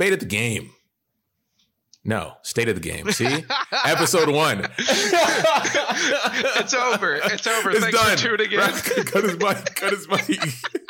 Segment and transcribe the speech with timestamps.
[0.00, 0.70] Fate of the game.
[2.06, 3.12] No, state of the game.
[3.12, 3.26] See,
[3.84, 4.66] episode one.
[4.78, 7.16] it's over.
[7.16, 7.70] It's over.
[7.70, 8.16] It's Thanks done.
[8.16, 8.60] for tuning in.
[9.04, 9.74] Cut his mic.
[9.74, 10.24] Cut his mic.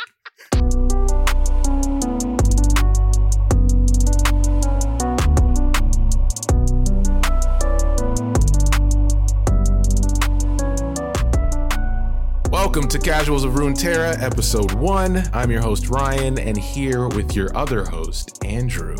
[12.71, 15.25] Welcome to Casuals of Runeterra, episode one.
[15.33, 18.95] I'm your host Ryan, and here with your other host Andrew.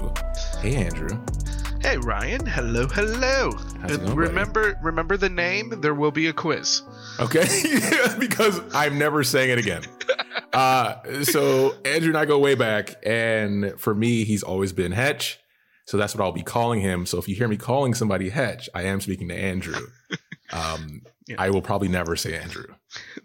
[0.61, 1.17] Hey, Andrew.
[1.81, 2.45] Hey Ryan.
[2.47, 3.53] Hello, hello.
[3.87, 5.81] Going, remember, remember the name.
[5.81, 6.83] There will be a quiz.
[7.21, 7.47] Okay,
[8.19, 9.83] because I'm never saying it again.
[10.53, 15.39] Uh, so Andrew and I go way back, and for me, he's always been Hetch.
[15.85, 17.07] So that's what I'll be calling him.
[17.07, 19.87] So if you hear me calling somebody Hetch, I am speaking to Andrew.
[20.53, 21.37] Um, Yeah.
[21.39, 22.65] I will probably never say Andrew,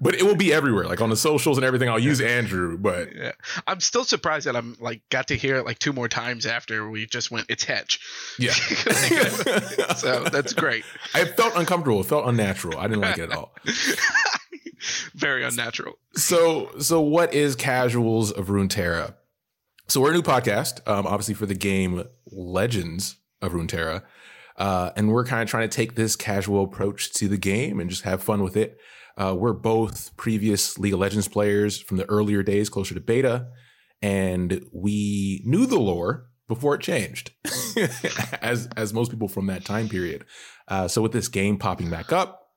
[0.00, 1.88] but it will be everywhere, like on the socials and everything.
[1.88, 3.32] I'll use Andrew, but yeah.
[3.66, 6.88] I'm still surprised that I'm like got to hear it like two more times after
[6.88, 7.46] we just went.
[7.48, 8.00] It's Hetch.
[8.38, 8.52] yeah.
[9.96, 10.84] so that's great.
[11.14, 12.00] I felt uncomfortable.
[12.00, 12.78] It felt unnatural.
[12.78, 13.54] I didn't like it at all.
[15.14, 15.98] Very unnatural.
[16.14, 19.14] So, so what is Casuals of Runeterra?
[19.88, 24.02] So we're a new podcast, um, obviously for the game Legends of Runeterra,
[24.60, 27.88] uh, and we're kind of trying to take this casual approach to the game and
[27.88, 28.78] just have fun with it.
[29.16, 33.48] Uh, we're both previous League of Legends players from the earlier days, closer to beta,
[34.02, 37.30] and we knew the lore before it changed,
[38.42, 40.26] as as most people from that time period.
[40.68, 42.50] Uh, so with this game popping back up,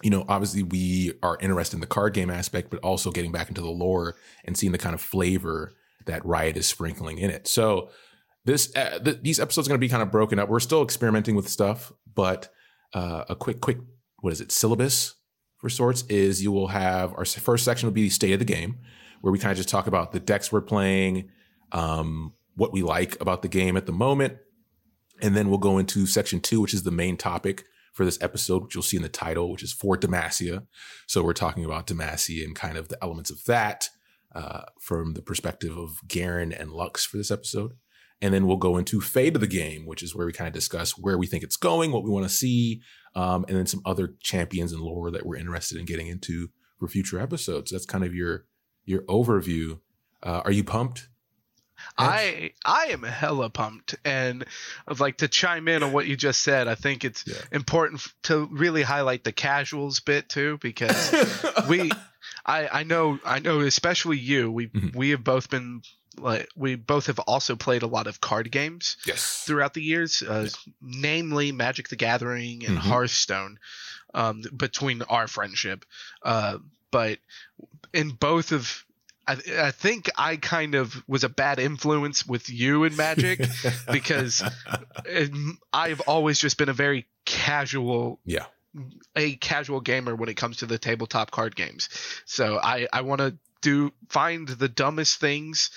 [0.00, 3.48] you know, obviously we are interested in the card game aspect, but also getting back
[3.48, 5.72] into the lore and seeing the kind of flavor
[6.06, 7.48] that Riot is sprinkling in it.
[7.48, 7.90] So
[8.44, 10.48] this uh, th- these episodes are going to be kind of broken up.
[10.48, 12.48] We're still experimenting with stuff, but
[12.94, 13.78] uh, a quick quick
[14.20, 15.14] what is it syllabus
[15.58, 18.44] for sorts is you will have our first section will be the state of the
[18.44, 18.78] game,
[19.20, 21.30] where we kind of just talk about the decks we're playing,
[21.70, 24.38] um, what we like about the game at the moment,
[25.20, 28.64] and then we'll go into section two, which is the main topic for this episode,
[28.64, 30.66] which you'll see in the title, which is for Demacia.
[31.06, 33.88] So we're talking about Demacia and kind of the elements of that
[34.34, 37.72] uh, from the perspective of Garen and Lux for this episode.
[38.22, 40.54] And then we'll go into Fade of the Game, which is where we kind of
[40.54, 42.80] discuss where we think it's going, what we want to see,
[43.14, 46.88] um, and then some other champions and lore that we're interested in getting into for
[46.88, 47.70] future episodes.
[47.72, 48.46] That's kind of your
[48.86, 49.80] your overview.
[50.22, 51.08] Uh, are you pumped?
[51.98, 54.44] I I am hella pumped, and
[54.86, 56.68] I'd like to chime in on what you just said.
[56.68, 57.34] I think it's Yeah.
[57.50, 61.12] important to really highlight the casuals bit too, because
[61.68, 61.90] we
[62.46, 64.94] I I know I know especially you we Mhm.
[64.94, 65.82] we have both been
[66.18, 69.44] like we both have also played a lot of card games yes.
[69.46, 70.48] throughout the years, uh,
[70.80, 72.82] namely Magic the Gathering and Mhm.
[72.82, 73.58] Hearthstone.
[74.14, 75.86] Um, between our friendship,
[76.22, 76.58] uh,
[76.90, 77.18] but
[77.94, 78.84] in both of,
[79.26, 83.40] I, I think I kind of was a bad influence with you in Magic
[83.90, 84.42] because
[85.72, 88.44] I've always just been a very casual yeah.
[89.16, 91.88] a casual gamer when it comes to the tabletop card games.
[92.26, 95.70] So I I want to do find the dumbest things.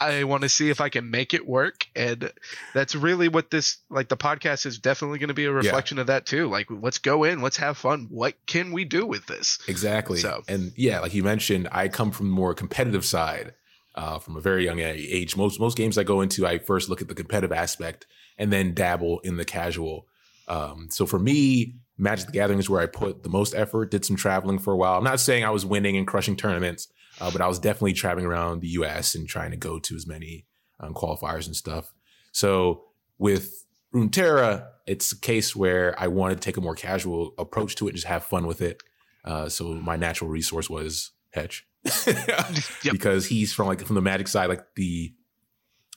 [0.00, 2.32] I want to see if I can make it work and
[2.72, 6.06] that's really what this like the podcast is definitely going to be a reflection of
[6.08, 6.48] that too.
[6.48, 8.06] Like let's go in, let's have fun.
[8.10, 9.58] What can we do with this?
[9.68, 10.18] Exactly.
[10.18, 13.52] So- and yeah, like you mentioned, I come from the more competitive side
[13.94, 15.36] uh, from a very young age.
[15.36, 18.06] Most most games I go into, I first look at the competitive aspect
[18.38, 20.06] and then dabble in the casual.
[20.48, 23.92] Um, so for me, Magic the Gathering is where I put the most effort.
[23.92, 24.98] Did some traveling for a while.
[24.98, 26.88] I'm not saying I was winning and crushing tournaments,
[27.20, 29.14] uh, but I was definitely traveling around the U.S.
[29.14, 30.46] and trying to go to as many
[30.80, 31.92] um, qualifiers and stuff.
[32.32, 32.84] So
[33.18, 33.64] with
[33.94, 37.90] Runeterra, it's a case where I wanted to take a more casual approach to it,
[37.90, 38.82] and just have fun with it.
[39.24, 41.66] Uh, so my natural resource was Hetch,
[42.90, 45.14] because he's from like from the Magic side, like the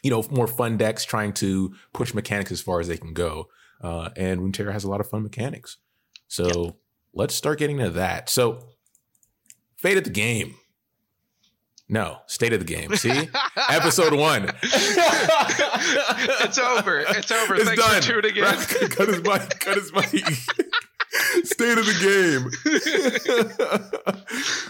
[0.03, 3.47] you know more fun decks, trying to push mechanics as far as they can go.
[3.81, 5.77] Uh, and Runeterra has a lot of fun mechanics.
[6.27, 6.77] So
[7.13, 8.29] let's start getting into that.
[8.29, 8.63] So
[9.75, 10.55] fate of the game.
[11.89, 12.93] No, state of the game.
[12.97, 13.29] See,
[13.69, 14.51] episode one.
[14.63, 16.99] it's over.
[16.99, 17.55] It's over.
[17.55, 18.01] It's Thanks done.
[18.01, 18.43] for tuning in.
[18.89, 19.59] Cut his mic.
[19.59, 20.05] Cut his mic.
[21.45, 22.51] State of the game.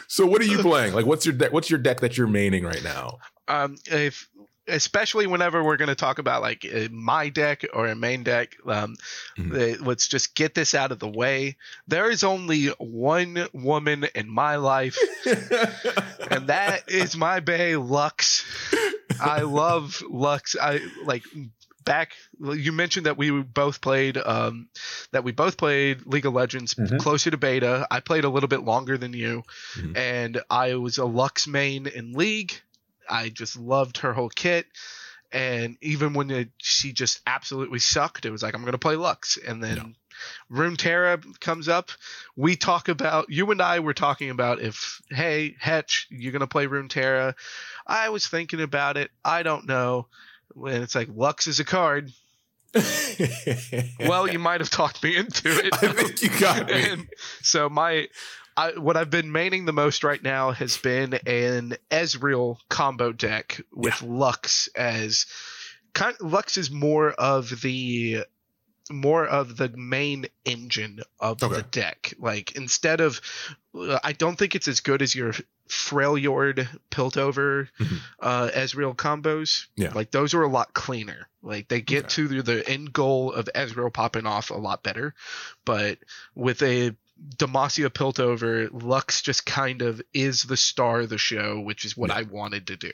[0.07, 0.93] so, what are you playing?
[0.93, 1.51] Like, what's your deck?
[1.51, 3.17] What's your deck that you're maining right now?
[3.49, 4.27] um if
[4.67, 8.55] especially whenever we're going to talk about like uh, my deck or a main deck
[8.67, 8.95] um
[9.37, 9.79] Mhm.
[9.79, 14.29] uh, let's just get this out of the way there is only one woman in
[14.29, 14.97] my life
[16.31, 18.43] and that is my bay lux
[19.19, 21.23] i love lux i like
[21.85, 22.11] back
[22.41, 24.67] you mentioned that we both played um
[25.13, 26.99] that we both played league of legends Mhm.
[26.99, 29.43] closer to beta i played a little bit longer than you
[29.75, 29.95] Mhm.
[29.97, 32.53] and i was a lux main in league
[33.09, 34.65] i just loved her whole kit
[35.31, 38.95] And even when it, she just absolutely sucked, it was like I'm going to play
[38.95, 39.37] Lux.
[39.37, 39.85] And then No.
[40.49, 41.91] Runeterra comes up.
[42.37, 46.47] We talk about you and I were talking about if hey Hetch, you're going to
[46.47, 47.33] play Runeterra.
[47.85, 49.11] I was thinking about it.
[49.23, 50.07] I don't know.
[50.53, 52.11] When it's like Lux is a card.
[53.99, 55.73] Well, you might have talked me into it.
[55.73, 56.89] I think you got me.
[56.91, 57.07] and
[57.41, 58.07] so my
[58.57, 63.61] I, what I've been maining the most right now has been an Ezreal combo deck
[63.71, 65.27] with Lux as
[65.93, 68.23] kind Lux is more of the
[68.89, 71.55] more of the main engine of Okay.
[71.57, 72.13] the deck.
[72.17, 73.21] Like instead of
[73.75, 75.33] I don't think it's as good as your
[75.69, 77.99] Freljord Piltover Mhm.
[78.19, 79.67] uh Ezreal combos.
[79.75, 79.91] Yeah.
[79.93, 81.27] Like those are a lot cleaner.
[81.43, 82.27] Like they get Okay.
[82.27, 85.13] to the end goal of Ezreal popping off a lot better.
[85.65, 85.99] But
[86.33, 86.95] with a
[87.37, 92.09] Demacia Piltover, Lux just kind of is the star of the show, which is what
[92.09, 92.17] Yeah.
[92.17, 92.91] I wanted to do.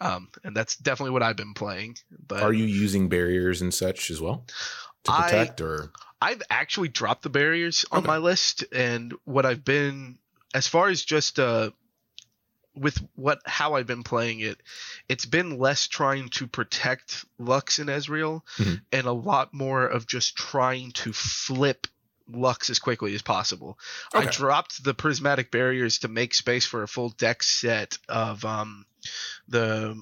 [0.00, 1.96] Um, and that's definitely what I've been playing.
[2.26, 4.46] But Are you using barriers and such as well
[5.04, 8.06] to I- protect or I've actually dropped the barriers on Okay.
[8.08, 10.18] my list, and what I've been,
[10.52, 11.70] as far as just uh,
[12.74, 14.60] with what how I've been playing it,
[15.08, 18.80] it's been less trying to protect Lux and Ezreal, Mhm.
[18.92, 21.86] and a lot more of just trying to flip
[22.30, 23.78] Lux as quickly as possible.
[24.14, 28.84] I dropped the prismatic barriers to make space for a full deck set of um
[29.48, 30.00] the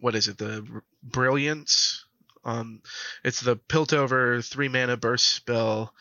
[0.00, 0.66] what is it the
[1.02, 2.04] brilliance
[2.44, 2.80] um
[3.24, 5.92] it's the Piltover three mana burst spell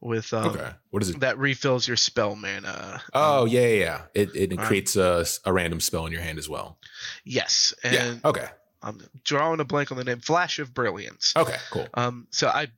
[0.00, 0.70] with um, okay?
[0.90, 1.20] What is it?
[1.20, 3.02] that refills your spell mana.
[3.12, 4.02] Oh Um, yeah, yeah, yeah.
[4.14, 6.78] It it um, creates a, a random spell in your hand as well.
[7.24, 8.14] yes, and yeah.
[8.24, 8.48] Okay.
[8.82, 10.20] I'm drawing a blank on the name.
[10.20, 11.34] Flash of Brilliance.
[11.36, 11.56] Okay.
[11.70, 11.88] Cool.
[11.94, 12.68] Um, so I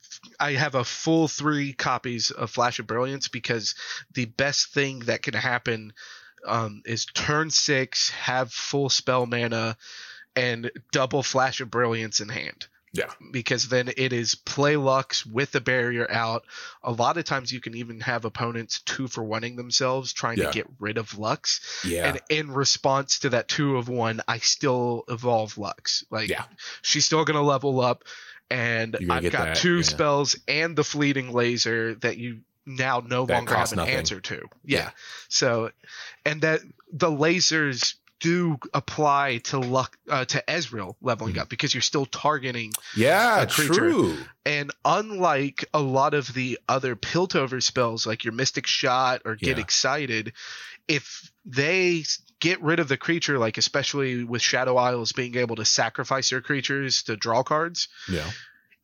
[0.41, 3.75] I have a full three copies of Flash of Brilliance because
[4.13, 5.93] the best thing that can happen
[6.47, 9.77] um, is turn six, have full spell mana,
[10.35, 12.67] and double Flash of Brilliance in hand.
[12.95, 13.11] Yeah.
[13.31, 16.45] Because then it is play Lux with the barrier out.
[16.83, 20.49] A lot of times you can even have opponents two for oneing themselves trying Yeah.
[20.49, 21.61] to get rid of Lux.
[21.85, 22.09] Yeah.
[22.09, 26.05] And in response to that two of one, I still evolve Lux.
[26.11, 26.45] Like Yeah.
[26.83, 28.05] she's still gonna level up,
[28.51, 29.83] and I've got that, two yeah.
[29.83, 33.95] spells and the fleeting laser that you now no That longer have an nothing.
[33.95, 34.37] answer to.
[34.65, 34.79] Yeah.
[34.79, 34.91] Yeah.
[35.29, 35.71] So,
[36.27, 36.61] and that
[36.93, 41.41] the lasers do apply to luck uh, to Ezreal leveling Mhm.
[41.41, 43.45] up because you're still targeting yeah.
[43.49, 44.17] True.
[44.47, 49.57] and unlike a lot of the other Piltover spells, like your Mystic Shot or Get
[49.59, 49.63] Yeah.
[49.65, 50.33] Excited,
[50.87, 52.05] if they
[52.39, 56.41] get rid of the creature, like especially with Shadow Isles being able to sacrifice your
[56.41, 58.31] creatures to draw cards, Yeah.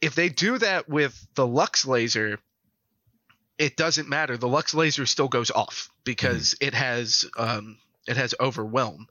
[0.00, 2.38] if they do that with the Lux Laser,
[3.56, 4.36] it doesn't matter.
[4.36, 6.66] The Lux Laser still goes off because Mm-hmm.
[6.68, 9.06] it has um, it has Overwhelm.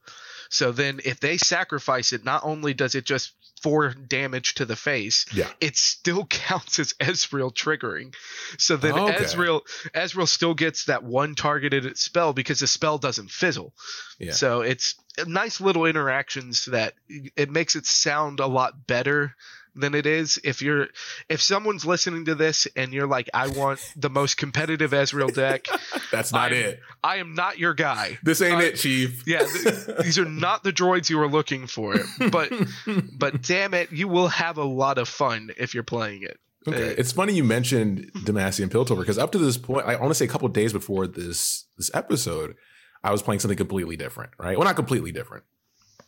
[0.49, 4.75] So then, if they sacrifice it, not only does it just four damage to the
[4.75, 5.49] face, Yeah.
[5.59, 8.13] it still counts as Ezreal triggering.
[8.57, 9.15] So then Okay.
[9.25, 9.61] Ezreal
[9.93, 13.73] Ezreal still gets that one targeted spell because the spell doesn't fizzle.
[14.19, 14.33] Yeah.
[14.33, 14.95] So it's
[15.25, 16.93] nice little interactions that
[17.35, 19.35] it makes it sound a lot better
[19.77, 20.39] than it is.
[20.43, 20.87] If you're
[21.29, 25.67] if someone's listening to this and you're like, I want the most competitive Ezreal deck,
[26.11, 26.79] That's not I'm- it.
[27.03, 28.17] I am not your guy.
[28.23, 29.23] This ain't I- it, Chief.
[29.27, 31.95] Yeah, th- these are not the droids you were looking for.
[32.31, 32.51] But
[33.17, 36.39] but damn it, you will have a lot of fun if you're playing it.
[36.67, 36.89] Okay.
[36.89, 40.09] Uh, It's funny you mentioned Demacia and Piltover because up to this point, I want
[40.09, 42.55] to say a couple days before this this episode,
[43.03, 44.57] I was playing something completely different, right?
[44.57, 45.43] Well, not completely different.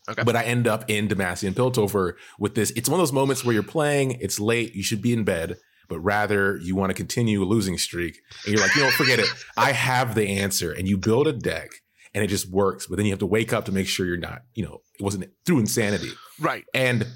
[0.07, 0.23] Okay.
[0.23, 2.71] But I end up in Demacia and Piltover with this.
[2.71, 5.57] It's one of those moments where you're playing, it's late, you should be in bed,
[5.87, 8.19] but rather you want to continue a losing streak.
[8.45, 9.27] And you're like, you know, forget it.
[9.57, 10.71] I have the answer.
[10.71, 11.69] And you build a deck
[12.13, 12.87] and it just works.
[12.87, 15.03] But then you have to wake up to make sure you're not, you know, it
[15.03, 16.11] wasn't through insanity.
[16.39, 16.65] Right.
[16.73, 17.07] And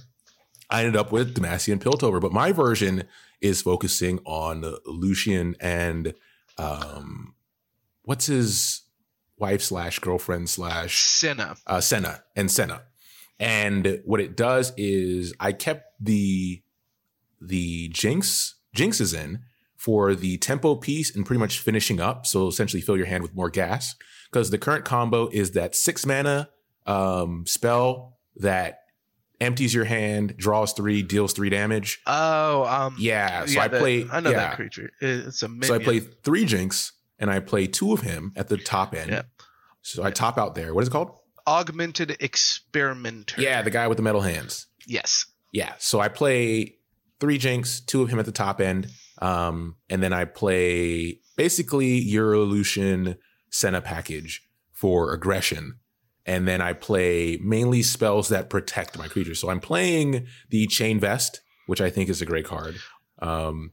[0.70, 3.06] I ended up with Demacia and Piltover, but my version
[3.42, 6.14] is focusing on Lucian and
[6.58, 7.36] um,
[8.04, 8.83] what's his
[9.38, 11.56] wife slash girlfriend slash Senna.
[11.68, 12.84] uh, Senna and Senna.
[13.40, 16.62] And what it does is I kept the
[17.42, 19.40] the Jinx Jinxes in
[19.76, 22.26] for the tempo piece and pretty much finishing up.
[22.26, 23.96] So essentially fill your hand with more gas.
[24.32, 26.50] Because the current combo is that six mana
[26.88, 28.80] um, spell that
[29.42, 32.02] empties your hand, draws three, deals three damage.
[32.08, 33.46] Oh, um, Yeah.
[33.46, 34.38] So I the- play I know yeah.
[34.38, 34.90] that creature.
[35.02, 35.64] It's a minion.
[35.68, 39.10] So I play three Jinx and I play two of him at the top end.
[39.10, 39.22] Yeah.
[39.82, 40.74] So I top out there.
[40.74, 41.12] What is it called?
[41.46, 43.42] augmented experimenter.
[43.42, 44.68] Yeah, the guy with the metal hands.
[44.88, 45.26] Yes.
[45.52, 45.74] Yeah.
[45.78, 46.78] So I play
[47.20, 48.88] three Jinx, two of him at the top end.
[49.22, 53.18] Um, and then I play basically Eurolution
[53.50, 55.80] Senna package for aggression.
[56.26, 59.40] and then I play mainly spells that protect my creatures.
[59.42, 62.76] So I'm playing the Chain Vest, which I think is a great card.
[63.22, 63.72] Um,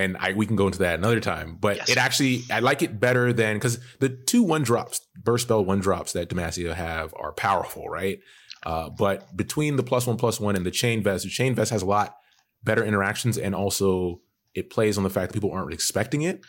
[0.00, 1.56] and I we can go into that another time.
[1.60, 1.90] But Yes.
[1.90, 5.80] it actually I like it better than because the two one drops, burst spell one
[5.80, 8.18] drops that Demacia have are powerful, right?
[8.64, 11.70] Uh, but between the plus one plus one and the chain vest, the chain vest
[11.70, 12.16] has a lot
[12.62, 14.20] better interactions, and also
[14.54, 16.40] it plays on the fact that people aren't expecting it.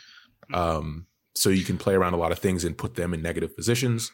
[0.52, 3.56] Um, so you can play around a lot of things and put them in negative
[3.56, 4.10] positions.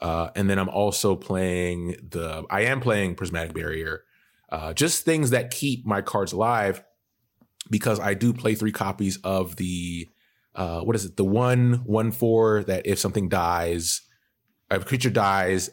[0.00, 4.04] Uh, and then I'm also playing the I am playing prismatic barrier,
[4.50, 6.82] uh, just things that keep my cards alive
[7.70, 10.08] because I do play three copies of the
[10.54, 14.02] uh, what is it the one one four that if something dies,
[14.70, 15.70] if a creature dies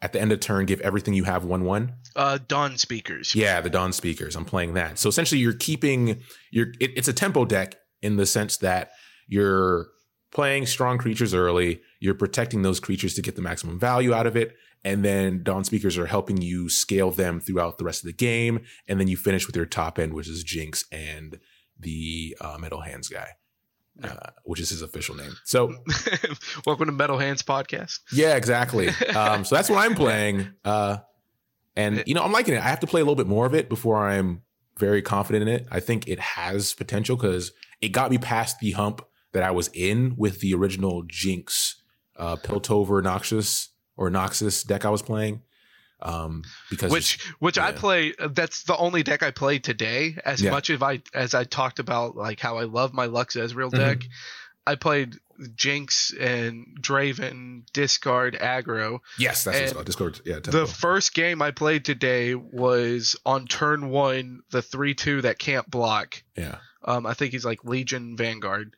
[0.00, 1.94] at the end of turn, give everything you have one one.
[2.14, 3.34] Uh, Dawn speakers.
[3.34, 4.36] Yeah, the Dawn Speakers.
[4.36, 4.98] I'm playing that.
[4.98, 6.20] So essentially, you're keeping
[6.50, 6.68] your.
[6.80, 8.90] It, it's a tempo deck in the sense that
[9.26, 9.88] you're
[10.30, 11.80] playing strong creatures early.
[12.00, 15.64] You're protecting those creatures to get the maximum value out of it, and then Dawn
[15.64, 18.60] Speakers are helping you scale them throughout the rest of the game.
[18.86, 21.38] And then you finish with your top end, which is Jinx and
[21.78, 23.28] the uh, Metal Hands guy,
[24.02, 25.32] uh, which is his official name.
[25.44, 25.74] So
[26.66, 28.00] Welcome to Metal Hands Podcast.
[28.12, 28.88] yeah, exactly.
[29.14, 30.48] Um, so that's what I'm playing.
[30.64, 30.98] Uh,
[31.76, 32.58] and you know, I'm liking it.
[32.58, 34.42] I have to play a little bit more of it before I'm
[34.78, 35.66] very confident in it.
[35.70, 39.68] I think it has potential because it got me past the hump that I was
[39.74, 41.82] in with the original Jinx,
[42.16, 45.42] uh, Piltover Noxus or Noxus deck I was playing.
[46.00, 48.14] Um, because which which I play.
[48.18, 50.16] uh, That's the only deck I played today.
[50.24, 50.52] As Yeah.
[50.52, 53.76] much as I as I talked about like how I love my Lux Ezreal Mhm.
[53.76, 53.98] deck,
[54.64, 55.16] I played
[55.56, 59.00] Jinx and Draven, discard aggro.
[59.18, 59.86] yes, that's what it's and called.
[59.86, 60.20] Discord.
[60.24, 65.38] Yeah, The first game I played today was on turn one, the three two that
[65.40, 66.22] can't block.
[66.36, 66.58] yeah.
[66.84, 68.76] Um, I think he's like Legion Vanguard.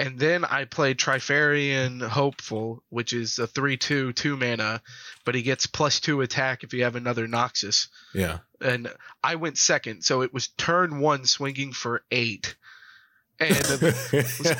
[0.00, 4.80] And then I played Trifarian Hopeful, which is a 3 2 2 mana,
[5.24, 7.88] but he gets plus 2 attack if you have another Noxus.
[8.14, 8.38] Yeah.
[8.60, 8.90] And
[9.22, 12.56] I went second, so it was turn one swinging for 8.
[13.40, 13.56] And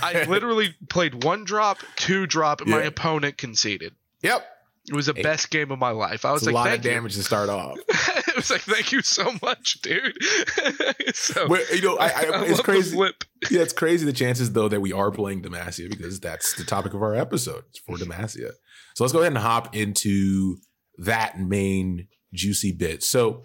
[0.03, 3.95] I literally played one drop, two drop, and my opponent conceded.
[4.23, 4.47] Yep.
[4.89, 5.23] It was the Eight.
[5.23, 6.25] best game of my life.
[6.25, 6.91] I was It's a like, lot of thank you.
[6.93, 7.77] damage to start off.
[7.89, 10.17] it was like, thank you so much, dude.
[11.15, 12.97] so, Well, you know, I, I, love it's the crazy.
[12.97, 13.25] flip.
[13.51, 16.93] yeah, it's crazy the chances though that we are playing Demacia because that's the topic
[16.93, 17.65] of our episode.
[17.71, 18.53] It's for Demacia.
[18.95, 20.57] So let's go ahead and hop into
[20.99, 23.03] that main juicy bit.
[23.03, 23.43] So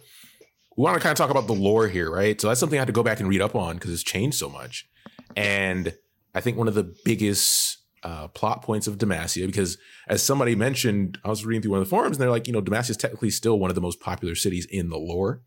[0.76, 2.40] we want to kind of talk about the lore here, right?
[2.40, 4.38] So that's something I had to go back and read up on because it's changed
[4.38, 4.88] so much.
[5.36, 5.96] And
[6.34, 9.78] I think one of the biggest uh, plot points of Demacia, because
[10.10, 12.54] as somebody mentioned, I was reading through one of the forums and they're like, you
[12.54, 15.42] know, Demacia is technically still one of the most popular cities in the lore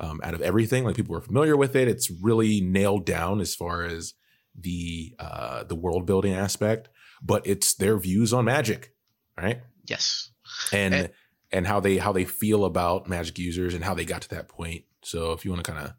[0.00, 0.84] um, out of everything.
[0.84, 1.86] Like people are familiar with it.
[1.88, 4.14] It's really nailed down as far as
[4.58, 6.88] the uh, the world building aspect,
[7.22, 8.92] but it's their views on magic,
[9.38, 9.60] right?
[9.86, 10.30] Yes.
[10.72, 11.10] And And-
[11.52, 14.46] and how they how they feel about magic users and how they got to that
[14.48, 14.84] point.
[15.02, 15.94] So if you want to kind of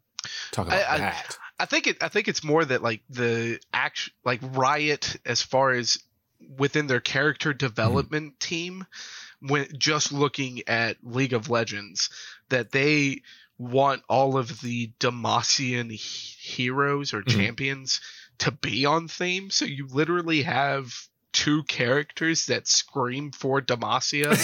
[0.50, 2.02] talk about I- I- that, I think it.
[2.02, 5.98] I think it's more that like the act, like Riot, as far as
[6.58, 8.86] within their character development team,
[9.40, 12.08] when just looking at League of Legends,
[12.48, 13.20] that they
[13.62, 15.96] want all of the Demacian he-
[16.40, 17.36] heroes or Mhm.
[17.36, 18.00] champions
[18.38, 19.50] to be on theme.
[19.50, 20.92] So you literally have
[21.32, 24.36] two characters that scream for Demacia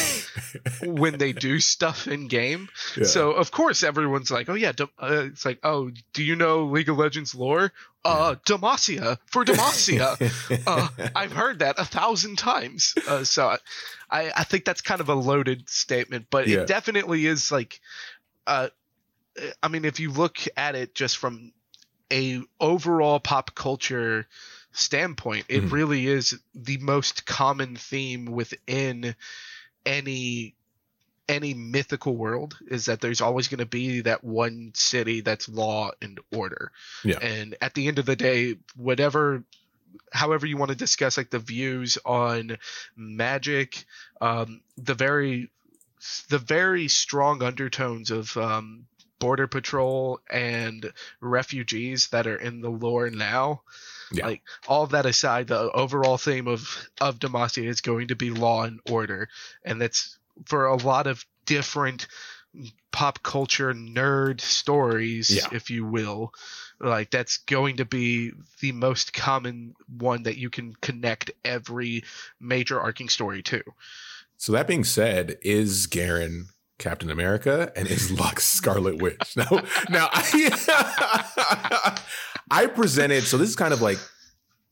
[0.87, 2.69] when they do stuff in game.
[2.97, 3.05] Yeah.
[3.05, 6.65] So of course everyone's like, oh yeah, Dem- uh, it's like, oh, do you know
[6.67, 7.73] League of Legends lore?
[8.07, 10.17] Uh, Demacia for Demacia.
[10.67, 12.95] uh, I've heard that a thousand times.
[13.07, 13.55] Uh, so
[14.11, 16.61] I, I think that's kind of a loaded statement, but Yeah.
[16.61, 17.81] it definitely is like,
[18.47, 18.69] uh,
[19.63, 21.53] I mean, if you look at it just from
[22.13, 24.27] a overall pop culture
[24.73, 25.73] standpoint, it Mhm.
[25.73, 29.15] really is the most common theme within
[29.85, 30.55] any
[31.29, 35.91] any mythical world is that there's always going to be that one city that's law
[36.01, 36.73] and order.
[37.05, 37.19] Yeah.
[37.19, 39.45] And at the end of the day, whatever
[40.13, 42.57] however you want to discuss like the views on
[42.97, 43.85] magic,
[44.21, 45.51] um, the very
[46.29, 48.87] the very strong undertones of um,
[49.19, 53.63] border patrol and refugees that are in the lore now.
[54.13, 54.27] Yeah.
[54.27, 58.65] Like all that aside, the overall theme of of Demacia is going to be law
[58.65, 59.29] and order,
[59.65, 62.07] and that's for a lot of different
[62.91, 65.49] pop culture nerd stories, Yeah.
[65.53, 66.33] if you will.
[66.81, 72.05] Like that's going to be the most common one that you can connect every
[72.41, 73.63] major arcing story to.
[74.37, 76.49] So that being said, is Garen
[76.79, 79.37] Captain America and is Lux Scarlet Witch?
[79.37, 82.03] Now, now I,
[82.51, 83.25] I presented.
[83.25, 83.99] So this is kind of like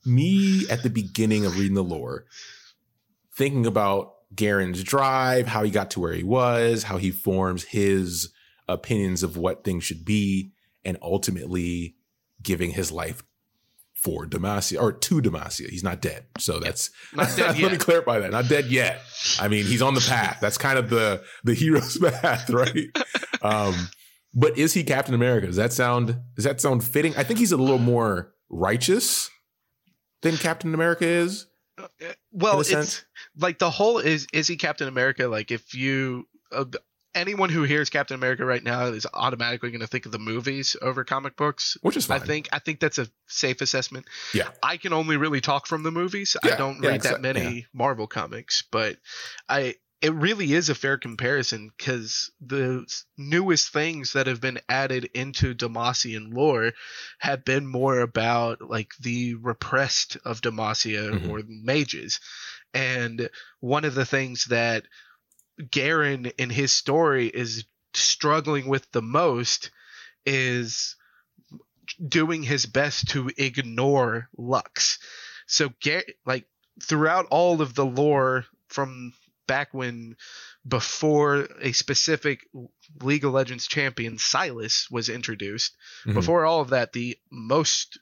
[0.05, 2.27] me at the beginning of reading the lore,
[3.35, 8.33] thinking about Garen's drive, how he got to where he was, how he forms his
[8.69, 10.53] opinions of what things should be,
[10.85, 11.97] and ultimately
[12.43, 13.23] giving his life
[14.07, 15.69] for Demacia or to Demacia.
[15.69, 16.27] He's not dead.
[16.39, 18.31] So that's Not dead let me clarify that.
[18.31, 19.01] Not dead yet.
[19.41, 20.39] I mean, he's on the path.
[20.41, 22.87] That's kind of the the hero's path, right?
[23.43, 23.75] Um,
[24.33, 25.49] but is he Captain America?
[25.49, 27.17] Does that sound does that sound fitting?
[27.17, 29.29] I think he's a little more righteous
[30.23, 31.47] than Captain America is.
[32.31, 33.05] well it's sense.
[33.37, 36.65] like the whole is is he captain america like if you uh,
[37.17, 40.77] anyone who hears captain america right now is automatically going to think of the movies
[40.83, 42.21] over comic books Which is fine.
[42.21, 44.51] i think i think that's a safe assessment Yeah.
[44.63, 48.07] i can only really talk from the movies i don't yeah, read that many marvel
[48.07, 48.99] comics but
[49.49, 52.85] i it really is a fair comparison because the
[53.17, 56.73] newest things that have been added into Demacian lore
[57.19, 61.31] have been more about like the repressed of Demacia Mhm.
[61.31, 62.21] or mages.
[62.75, 63.31] And
[63.61, 64.85] one of the things that
[65.71, 69.71] Garen in his story is struggling with the most
[70.25, 70.97] is
[72.07, 74.99] doing his best to ignore Lux.
[75.47, 76.47] So Gar- like
[76.83, 79.13] throughout all of the lore from
[79.47, 80.17] back when
[80.67, 82.45] before a specific
[83.01, 86.15] League of Legends champion Sylas was introduced, Mhm.
[86.15, 87.99] before all of that, the most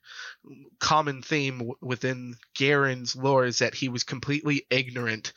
[0.79, 5.35] common theme w- within Garen's lore is that he was completely ignorant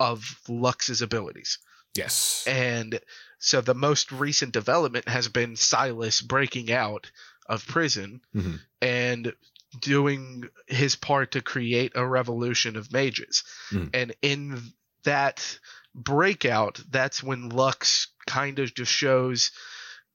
[0.00, 1.58] of Lux's abilities.
[1.96, 2.44] yes.
[2.48, 3.00] And
[3.38, 7.10] so the most recent development has been Sylas breaking out
[7.46, 8.60] of prison Mhm.
[8.82, 9.32] and
[9.80, 13.44] doing his part to create a revolution of mages.
[13.70, 13.90] Mhm.
[13.94, 14.72] And in
[15.04, 15.58] that
[15.94, 19.52] breakout, that's when Lux kind of just shows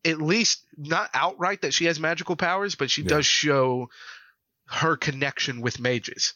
[0.04, 3.10] at least not outright that she has magical powers, but she Yeah.
[3.10, 3.90] does show
[4.66, 6.34] her connection with mages.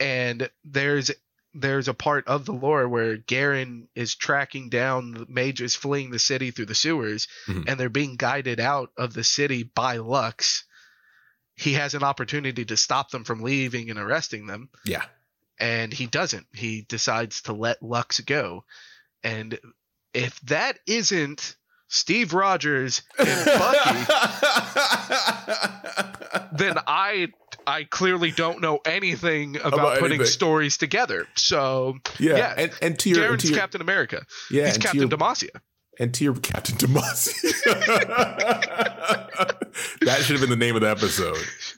[0.00, 1.10] And there's
[1.54, 6.18] there's a part of the lore where Garen is tracking down the mages fleeing the
[6.18, 7.64] city through the sewers, Mhm.
[7.68, 10.64] and they're being guided out of the city by Lux.
[11.54, 15.04] He has an opportunity to stop them from leaving and arresting them, Yeah.
[15.58, 16.46] and he doesn't.
[16.54, 18.64] He decides to let Lux go.
[19.24, 19.58] And
[20.14, 21.56] if that isn't
[21.88, 24.04] Steve Rogers and Bucky,
[26.52, 27.28] then I
[27.68, 30.26] I clearly don't know anything about, About putting anything.
[30.32, 31.26] stories together.
[31.36, 32.36] So yeah.
[32.36, 32.54] Yeah.
[32.56, 34.24] And, and to your, Garen's to your Captain America.
[34.50, 35.50] yeah, He's Captain your, Demacia.
[36.00, 37.34] and to your Captain Demasi.
[40.00, 41.36] that should have been the name of the episode.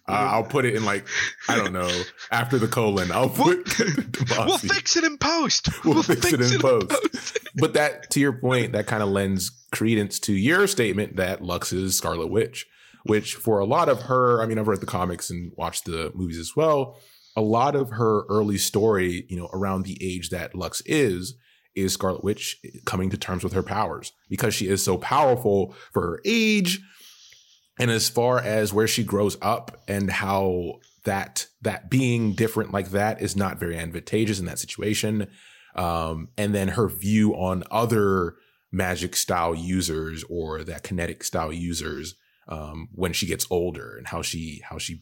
[0.08, 1.06] Uh, I'll put it in like
[1.48, 1.90] I don't know
[2.30, 3.10] after the colon.
[3.12, 4.46] I'll put Demasi.
[4.46, 5.68] We'll fix it in post.
[5.84, 7.38] We'll fix it in post.
[7.56, 11.72] but that to your point, that kind of lends credence to your statement that Lux
[11.72, 12.66] is Scarlet Witch,
[13.04, 16.12] which for a lot of her, I mean, I've read the comics and watched the
[16.14, 16.98] movies as well.
[17.36, 21.34] A lot of her early story, you know, around the age that Lux is,
[21.74, 26.02] is Scarlet Witch coming to terms with her powers because she is so powerful for
[26.02, 26.80] her age.
[27.78, 32.90] And as far as where she grows up and how that that being different like
[32.90, 35.28] that is not very advantageous in that situation
[35.74, 38.34] um, and then her view on other
[38.72, 42.14] magic style users or that kinetic style users
[42.50, 45.00] um, when she gets older and how she how she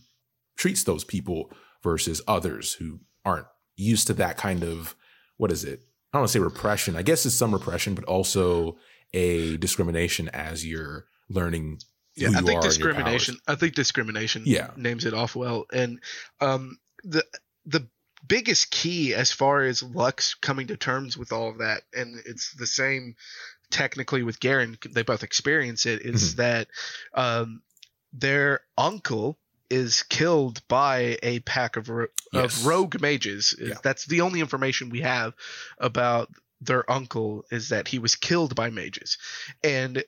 [0.56, 1.50] treats those people
[1.82, 4.94] versus others who aren't used to that kind of
[5.36, 5.80] what is it
[6.12, 8.76] i don't want to say repression i guess it's some repression but also
[9.14, 11.78] a discrimination as you're learning
[12.16, 13.36] Yeah, who I you think are and your discrimination.
[13.46, 14.42] I think discrimination.
[14.44, 14.70] Yeah.
[14.76, 15.66] names it off well.
[15.72, 16.00] And
[16.40, 17.24] um, the
[17.64, 17.86] the
[18.26, 22.52] biggest key as far as Lux coming to terms with all of that, and it's
[22.54, 23.14] the same
[23.70, 24.78] technically with Garen.
[24.90, 26.02] They both experience it.
[26.02, 26.36] Is Mhm.
[26.36, 26.68] that
[27.14, 27.62] um,
[28.12, 29.38] their uncle
[29.70, 32.58] is killed by a pack of ro- Yes.
[32.60, 33.54] of rogue mages.
[33.58, 33.74] Yeah.
[33.82, 35.34] That's the only information we have
[35.78, 39.18] about their uncle is that he was killed by mages,
[39.62, 40.02] and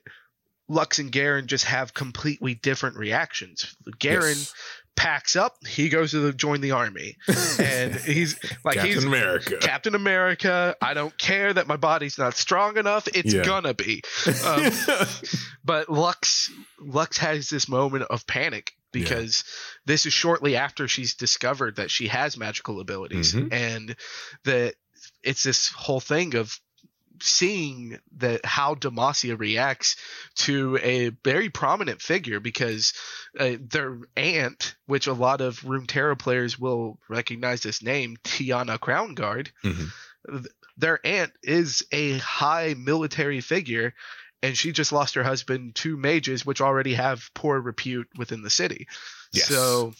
[0.67, 3.75] Lux and Garen just have completely different reactions.
[3.99, 4.53] Garen Yes.
[4.95, 7.17] Packs up, he goes to the, join the army,
[7.59, 9.57] and he's like Captain he's America.
[9.57, 10.75] Captain America.
[10.81, 13.07] I don't care that my body's not strong enough.
[13.13, 13.43] It's Yeah.
[13.43, 14.01] gonna be.
[14.45, 14.71] Um,
[15.63, 19.43] but Lux Lux has this moment of panic because
[19.85, 23.53] this is shortly after she's discovered that she has magical abilities Mhm.
[23.53, 23.95] and
[24.43, 24.75] that
[25.23, 26.59] it's this whole thing of
[27.21, 29.95] seeing that how Demacia reacts
[30.35, 32.93] to a very prominent figure because
[33.39, 39.49] uh, their aunt, which a lot of Runeterra players will recognize this name, Tianna Crownguard,
[39.63, 40.45] Mhm.
[40.77, 43.93] their aunt is a high military figure
[44.43, 48.49] and she just lost her husband to mages which already have poor repute within the
[48.49, 48.87] city
[49.33, 49.47] Yes.
[49.47, 49.93] so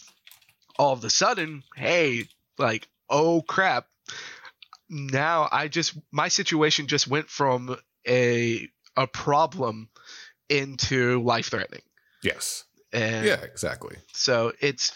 [0.78, 2.26] all of a sudden hey
[2.58, 3.86] like oh crap
[4.92, 7.76] now I just my situation just went from
[8.06, 9.88] a a problem
[10.48, 11.82] into life threatening.
[12.22, 12.64] Yes.
[12.92, 13.96] And Yeah, exactly.
[14.12, 14.92] so it's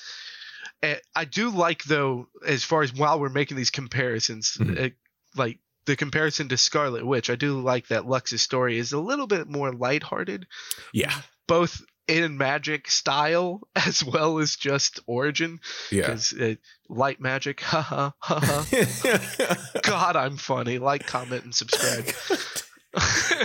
[0.83, 4.79] eh, I do like though as far as while we're making these comparisons Mhm.
[4.79, 4.91] eh,
[5.35, 9.27] like the comparison to Scarlet Witch, I do like that Lux's story is a little
[9.27, 10.47] bit more lighthearted,
[10.93, 11.23] Yeah.
[11.47, 15.61] both in magic style as well as just origin.
[15.91, 16.03] Yeah.
[16.03, 16.55] Because uh,
[16.89, 19.55] light magic, haha, haha.
[19.83, 20.79] God, I'm funny.
[20.79, 22.05] Like, comment, and subscribe.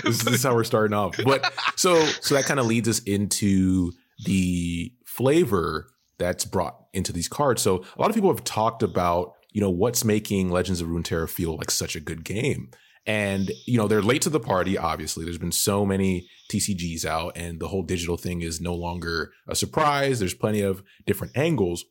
[0.04, 1.18] this, this is how we're starting off.
[1.24, 3.92] But so so that kind of leads us into
[4.26, 7.62] the flavor that's brought into these cards.
[7.62, 11.28] So a lot of people have talked about, you know, what's making Legends of Runeterra
[11.28, 12.72] feel like such a good game.
[13.06, 15.26] And, you know, they're late to the party, obviously.
[15.26, 19.56] There's been so many TCGs out, and the whole digital thing is no longer a
[19.56, 20.20] surprise.
[20.20, 21.86] There's plenty of different angles.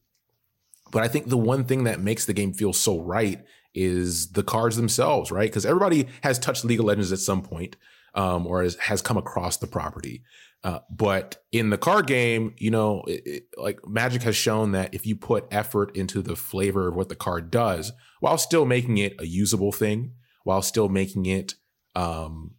[0.92, 3.40] But I think the one thing that makes the game feel so right
[3.74, 5.48] is the cards themselves, right?
[5.48, 7.76] Because everybody has touched League of Legends at some point,
[8.14, 10.22] um, or has, has come across the property.
[10.62, 14.92] Uh, but in the card game, you know, it, it, like Magic has shown that
[14.92, 18.98] if you put effort into the flavor of what the card does, while still making
[18.98, 20.12] it a usable thing,
[20.44, 21.54] while still making it
[21.94, 22.52] um,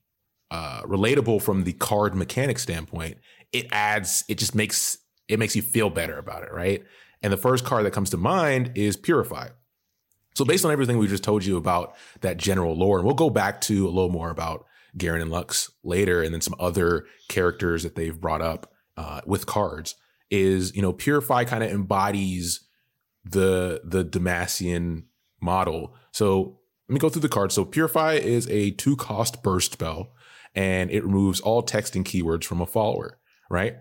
[0.49, 3.17] uh, relatable from the card mechanic standpoint,
[3.51, 6.83] it adds, it just makes it makes you feel better about it, right?
[7.21, 9.49] And the first card that comes to mind is Purify.
[10.35, 13.29] So based on everything we just told you about that general lore, and we'll go
[13.29, 14.65] back to a little more about
[14.97, 19.45] Garen and Lux later, and then some other characters that they've brought up uh, with
[19.45, 19.95] cards,
[20.29, 22.67] is you know Purify kind of embodies
[23.23, 25.03] the the Demacian
[25.41, 25.95] model.
[26.11, 26.60] So
[26.91, 27.55] let me go through the cards.
[27.55, 30.11] So Purify is a two cost burst spell,
[30.53, 33.17] and it removes all text and keywords from a follower,
[33.49, 33.77] right?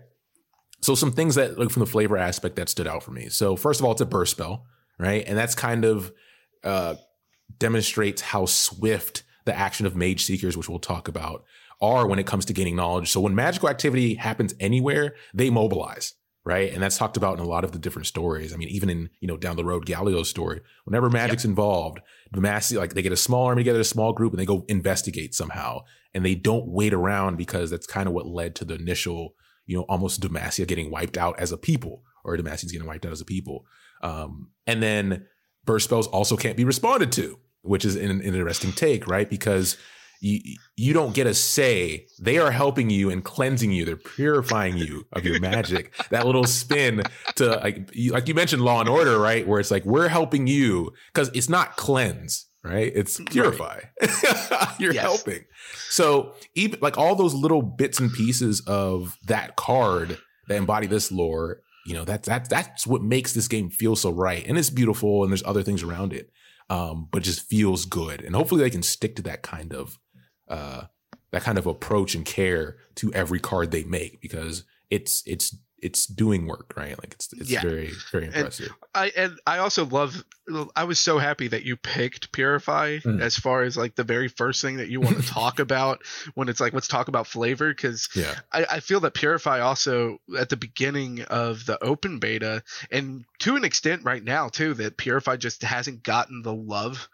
[0.79, 3.27] So some things that like from the flavor aspect that stood out for me.
[3.27, 4.65] So first of all, it's a burst spell,
[4.97, 5.25] right?
[5.27, 6.13] And that's kind of
[6.63, 6.95] uh,
[7.59, 11.43] demonstrates how swift the action of mage seekers, which we'll talk about,
[11.81, 13.11] are when it comes to gaining knowledge.
[13.11, 16.13] So when magical activity happens anywhere, they mobilize,
[16.45, 16.71] right?
[16.71, 18.53] And that's talked about in a lot of the different stories.
[18.53, 21.99] I mean, even in you know down the road Galileo story, whenever magic's involved,
[22.31, 24.65] the mass like they get a small army together, a small group, and they go
[24.67, 25.81] investigate somehow,
[26.13, 29.77] and they don't wait around because that's kind of what led to the initial, you
[29.77, 33.21] know, almost Demacia getting wiped out as a people, or Demacians getting wiped out as
[33.21, 33.65] a people.
[34.01, 35.25] Um, and then
[35.65, 39.29] burst spells also can't be responded to, which is an, an interesting take, right?
[39.29, 39.77] Because
[40.21, 42.05] you you don't get a say.
[42.19, 43.83] They are helping you and cleansing you.
[43.85, 45.93] They're purifying you of your magic.
[46.11, 47.03] that little spin
[47.35, 49.45] to like you, like you mentioned Law and Order, right?
[49.47, 52.91] Where it's like we're helping you because it's not cleanse, right?
[52.95, 53.81] It's purify.
[54.79, 55.03] You're Yes.
[55.03, 55.43] helping.
[55.89, 61.11] So even like all those little bits and pieces of that card that embody this
[61.11, 64.45] lore, you know, that's that's that's what makes this game feel so right.
[64.47, 66.29] And it's beautiful and there's other things around it.
[66.69, 68.21] Um, but just feels good.
[68.21, 69.99] And hopefully they can stick to that kind of
[70.51, 70.83] uh
[71.31, 76.05] that kind of approach and care to every card they make because it's it's it's
[76.05, 76.95] doing work, right?
[76.99, 77.61] Like it's it's Yeah.
[77.61, 78.69] very very impressive.
[78.93, 80.23] I and I also love.
[80.75, 83.21] I was so happy that you picked Purify Mm.
[83.21, 86.01] as far as like the very first thing that you want to talk about
[86.35, 88.35] when it's like let's talk about flavor because yeah.
[88.51, 92.61] I, I feel that Purify also at the beginning of the open beta
[92.91, 97.07] and to an extent right now too that Purify just hasn't gotten the love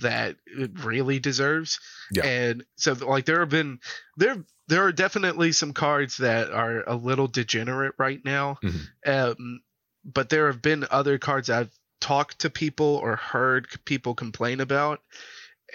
[0.00, 1.80] that it really deserves.
[2.10, 2.24] Yeah.
[2.24, 3.80] And so like there have been
[4.16, 8.58] there there are definitely some cards that are a little degenerate right now.
[8.62, 8.86] Mhm.
[9.06, 9.60] Um
[10.04, 15.00] but there have been other cards I've talked to people or heard people complain about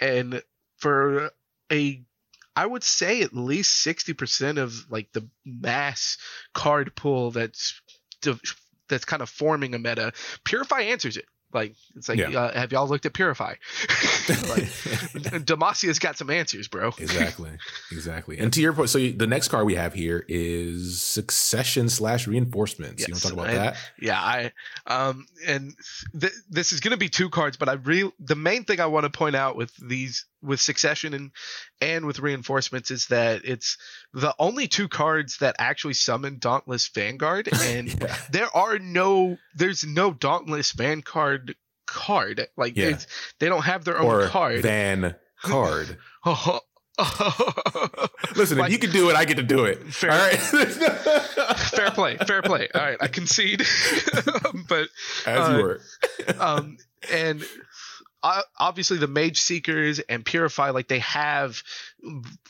[0.00, 0.42] and
[0.78, 1.30] for
[1.72, 2.02] a
[2.56, 6.18] I would say at least 60% of like the mass
[6.52, 7.80] card pool that's
[8.88, 10.12] that's kind of forming a meta.
[10.44, 11.26] Purify answers it.
[11.52, 12.28] Like it's like, Yeah.
[12.38, 13.54] uh, have y'all looked at Purify?
[14.28, 14.64] like,
[15.44, 16.88] Demacia's got some answers, bro.
[16.98, 17.50] exactly
[17.90, 21.88] exactly and to your point so you, the next card we have here is succession
[21.88, 24.52] slash reinforcements you want to talk about that Yeah, I
[24.86, 25.74] um and
[26.18, 28.86] th- this is going to be two cards, but I real the main thing I
[28.86, 31.30] want to point out with these with succession and
[31.80, 33.76] and with reinforcements is that it's
[34.14, 39.84] the only two cards that actually summon Dauntless Vanguard, and yeah there are no there's
[39.84, 41.54] no Dauntless Vanguard
[41.86, 42.90] card like Yeah.
[42.90, 43.06] it's,
[43.40, 44.62] they don't have their own or card.
[44.62, 46.60] van card Listen,
[48.36, 50.12] listen if you can do it i get to do it Fair.
[50.12, 50.38] all right
[51.58, 52.68] fair play, fair play.
[52.74, 53.62] All right, I concede,
[54.68, 54.88] but
[55.26, 55.80] as Uh, you were
[56.38, 56.76] um,
[57.10, 57.46] and uh,
[58.58, 61.62] obviously the mage seekers and purify like they have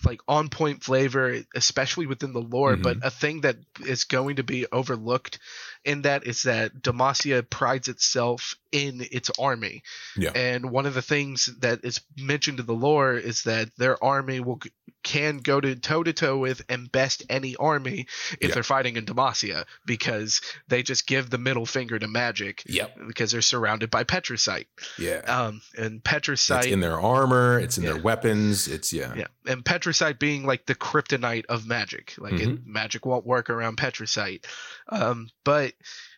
[0.04, 2.82] like on point flavor especially within the lore Mhm.
[2.82, 3.56] but a thing that
[3.86, 5.38] is going to be overlooked
[5.84, 9.82] in that is that demacia prides itself in its army.
[10.16, 10.30] Yeah.
[10.34, 14.40] And one of the things that is mentioned in the lore is that their army
[14.40, 14.60] will
[15.02, 18.06] can go to toe to toe with and best any army
[18.38, 18.54] if Yeah.
[18.54, 22.98] they're fighting in Demacia because they just give the middle finger to magic Yep.
[23.08, 24.66] because they're surrounded by Petricite.
[24.98, 25.20] Yeah.
[25.20, 27.58] Um, and it's in their armor.
[27.60, 27.92] It's in Yeah.
[27.94, 28.68] their weapons.
[28.68, 29.14] It's yeah.
[29.16, 32.14] yeah, and Petricite being like the kryptonite of magic.
[32.18, 32.70] Like Mm-hmm.
[32.70, 34.46] magic won't work around Petricite.
[34.90, 35.69] Um, but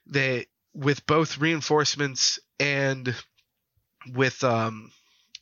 [0.07, 3.15] they with both reinforcements and
[4.15, 4.91] with um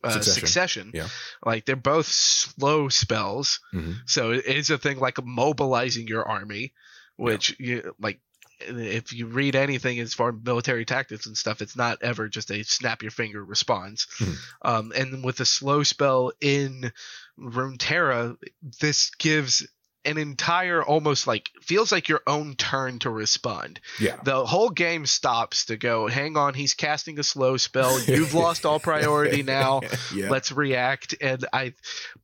[0.02, 0.40] uh, Succession.
[0.40, 1.08] succession, Yeah.
[1.44, 3.60] like they're both slow spells.
[3.74, 3.96] Mhm.
[4.06, 6.72] So it is a thing like mobilizing your army,
[7.16, 8.20] which you like.
[8.62, 12.50] If you read anything as far as military tactics and stuff, it's not ever just
[12.50, 14.06] a snap your finger response.
[14.18, 14.36] Mhm.
[14.62, 16.92] Um, and with the slow spell in
[17.38, 18.36] Runeterra,
[18.80, 19.66] this gives
[20.04, 23.80] an entire almost like feels like your own turn to respond.
[24.00, 24.16] Yeah.
[24.24, 28.00] The whole game stops to go, hang on, he's casting a slow spell.
[28.00, 29.80] You've lost all priority now
[30.14, 30.30] yeah.
[30.30, 31.74] let's react and i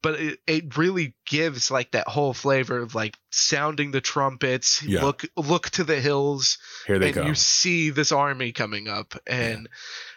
[0.02, 5.02] but it, it really gives like that whole flavor of like sounding the trumpets Yeah.
[5.02, 7.26] look look to the hills Here they and go.
[7.26, 9.68] you see this army coming up and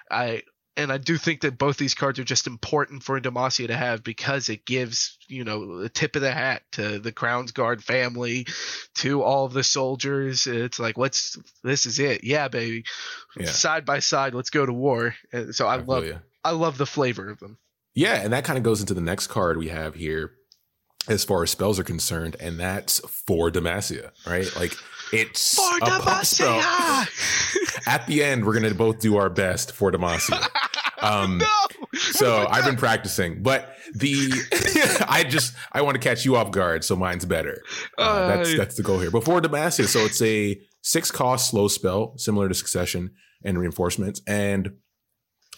[0.10, 0.44] i
[0.78, 4.04] and i do think that both these cards are just important for demacia to have
[4.04, 8.46] because it gives you know the tip of the hat to the Crownguard family
[8.96, 12.84] to all of the soldiers it's like let's this is it yeah baby
[13.38, 13.48] Yeah.
[13.48, 16.18] side by side let's go to war And so i, feel love ya.
[16.44, 17.58] i love the flavor of them
[17.96, 20.32] Yeah, and that kind of goes into the next card we have here
[21.08, 24.54] as far as spells are concerned, and that's for Demacia, right?
[24.56, 24.74] Like
[25.12, 25.90] it's For a.
[25.90, 27.08] Demacia!
[27.90, 30.48] At the end, we're gonna both do our best for Demacia.
[31.02, 31.48] Um, no.
[31.94, 34.32] So I've been practicing, but the
[35.08, 37.64] I just I want to catch you off guard, so mine's better.
[37.98, 39.10] Uh, that's Uh, that's the goal here.
[39.10, 43.12] Before Demacia, so it's a six cost slow spell, similar to Succession
[43.46, 44.74] and Reinforcements, and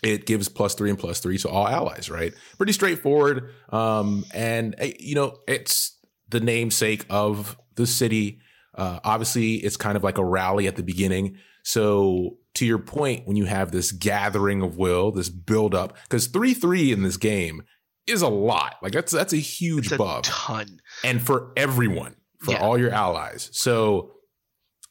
[0.03, 2.07] it gives plus three and plus three to all allies.
[2.09, 3.49] Right, pretty straightforward.
[3.69, 5.97] Um, and uh, you know it's
[6.29, 8.41] the namesake of the city.
[8.75, 11.37] Uh, obviously, it's kind of like a rally at the beginning.
[11.63, 16.27] So to your point, when you have this gathering of will, this build up, because
[16.27, 17.63] three three in this game
[18.07, 18.75] is a lot.
[18.81, 20.81] Like that's that's a huge It's a buff ton.
[21.03, 22.59] and for everyone, for Yeah.
[22.61, 23.49] all your allies.
[23.53, 24.13] So,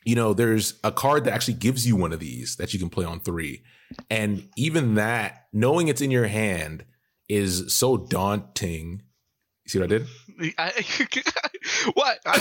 [0.05, 2.89] you know, there's a card that actually gives you one of these that you can
[2.89, 3.63] play on three.
[4.09, 6.85] And even that, knowing it's in your hand,
[7.29, 9.03] is so daunting.
[9.65, 10.07] You see what I did?
[10.59, 10.73] I,
[11.95, 12.19] what?
[12.25, 12.33] I,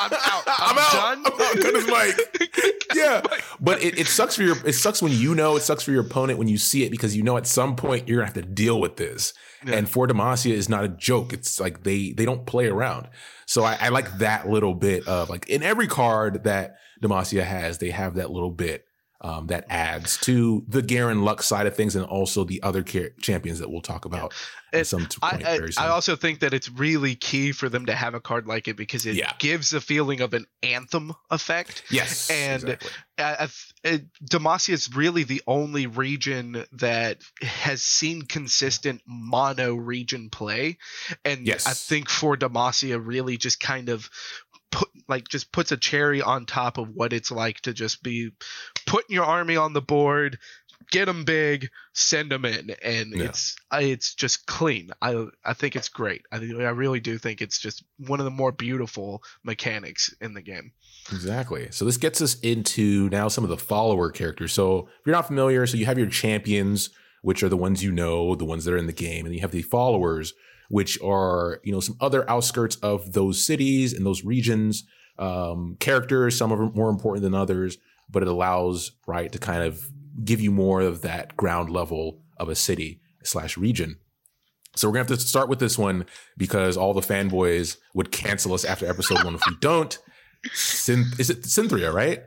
[0.00, 0.44] I'm, I'm out.
[0.46, 0.94] I'm out.
[1.04, 1.26] I'm.
[1.26, 1.62] I'm out.
[1.62, 2.72] Cut his mic.
[2.94, 3.20] Yeah.
[3.60, 6.00] But it, it sucks for your it sucks when you know it sucks for your
[6.00, 8.42] opponent when you see it because you know at some point you're gonna have to
[8.42, 9.34] deal with this.
[9.66, 9.74] Yeah.
[9.74, 11.34] And for Demacia is not a joke.
[11.34, 13.08] It's like they they don't play around.
[13.44, 17.78] So I, I like that little bit of like in every card that Demacia has,
[17.78, 18.86] they have that little bit
[19.20, 23.10] um, that adds to the Garen Lux side of things and also the other ca-
[23.20, 24.34] champions that we'll talk about
[24.72, 25.84] at some t- I, point I, very soon.
[25.84, 28.76] I also think that it's really key for them to have a card like it
[28.76, 29.32] because it Yeah.
[29.38, 31.82] gives a feeling of an anthem effect.
[31.90, 32.90] yes, and- exactly.
[33.18, 33.48] I,
[33.84, 40.76] I, Demacia is really the only region that has seen consistent mono region play,
[41.24, 41.66] and Yes.
[41.66, 44.10] I think for Demacia really just kind of
[44.76, 48.30] put like just puts a cherry on top of what it's like to just be
[48.86, 50.38] putting your army on the board,
[50.90, 53.24] get them big, send them in, and Yeah.
[53.24, 54.90] it's it's just clean.
[55.00, 56.22] I I think it's great.
[56.30, 60.42] I I really do think it's just one of the more beautiful mechanics in the
[60.42, 60.72] game.
[61.10, 61.68] Exactly.
[61.70, 64.52] So this gets us into now some of the follower characters.
[64.52, 66.90] So if you're not familiar, so you have your champions,
[67.22, 69.40] which are the ones you know, the ones that are in the game, and you
[69.40, 70.34] have the followers,
[70.68, 74.84] which are you know some other outskirts of those cities and those regions.
[75.18, 77.78] Um, characters, some of them more important than others,
[78.10, 79.82] but it allows right to kind of
[80.24, 83.96] give you more of that ground level of a city slash region.
[84.74, 86.04] So we're gonna have to start with this one
[86.36, 89.98] because all the fanboys would cancel us after episode one if we don't.
[90.44, 92.22] Is it Cithria, right?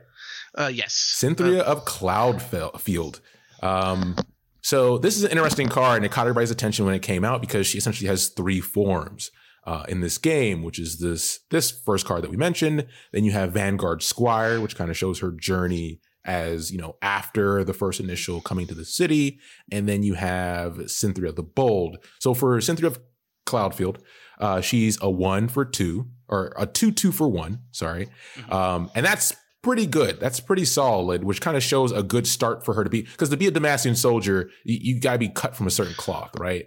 [0.54, 3.20] Uh, yes, Cithria of Cloudfield.
[3.62, 4.16] Um,
[4.62, 7.40] so this is an interesting card, and it caught everybody's attention when it came out
[7.40, 9.30] because she essentially has three forms
[9.66, 12.86] uh, in this game, which is this this first card that we mentioned.
[13.12, 17.64] Then you have Vanguard Squire, which kind of shows her journey as you know after
[17.64, 19.38] the first initial coming to the city,
[19.72, 21.98] and then you have Cithria the Bold.
[22.18, 23.00] So for Cithria of
[23.46, 23.98] Cloudfield,
[24.38, 27.60] uh, she's a one for two or a two two for one.
[27.70, 28.52] Sorry, Mhm.
[28.52, 30.20] um, and that's pretty good.
[30.20, 33.28] That's pretty solid, which kind of shows a good start for her to be because
[33.30, 36.66] to be a Demacian soldier, you, you gotta be cut from a certain cloth, right?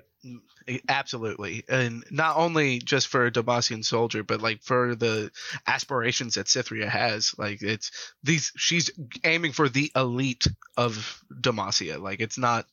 [0.87, 5.31] Absolutely, and not only just for a Demacian soldier, but like for the
[5.67, 7.33] aspirations that Cithria has.
[7.37, 7.91] Like it's
[8.23, 8.91] these, she's
[9.23, 10.47] aiming for the elite
[10.77, 11.99] of Demacia.
[11.99, 12.65] Like it's not,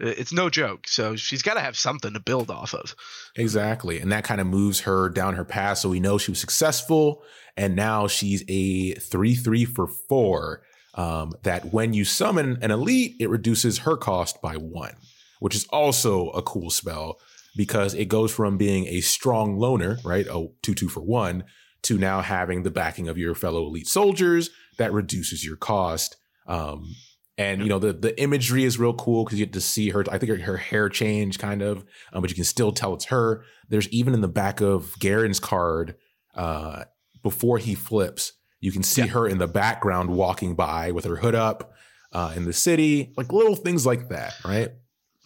[0.00, 0.88] it's no joke.
[0.88, 2.94] So she's got to have something to build off of.
[3.36, 4.00] Exactly.
[4.00, 5.78] And that kind of moves her down her path.
[5.78, 7.22] So we know she was successful.
[7.56, 10.62] And now she's a 3 3 for 4.
[10.96, 14.94] Um, that when you summon an elite, it reduces her cost by one,
[15.40, 17.18] which is also a cool spell
[17.56, 20.26] because it goes from being a strong loner, right?
[20.26, 21.44] A 2 2 for 1,
[21.82, 26.16] to now having the backing of your fellow elite soldiers that reduces your cost.
[26.46, 26.94] Um,
[27.36, 30.04] and you know the the imagery is real cool because you get to see her.
[30.10, 33.06] I think her, her hair change kind of, um, but you can still tell it's
[33.06, 33.44] her.
[33.68, 35.96] There's even in the back of Garen's card
[36.36, 36.84] uh,
[37.22, 39.08] before he flips, you can see Yeah.
[39.08, 41.72] her in the background walking by with her hood up
[42.12, 44.70] uh, in the city, like little things like that, right?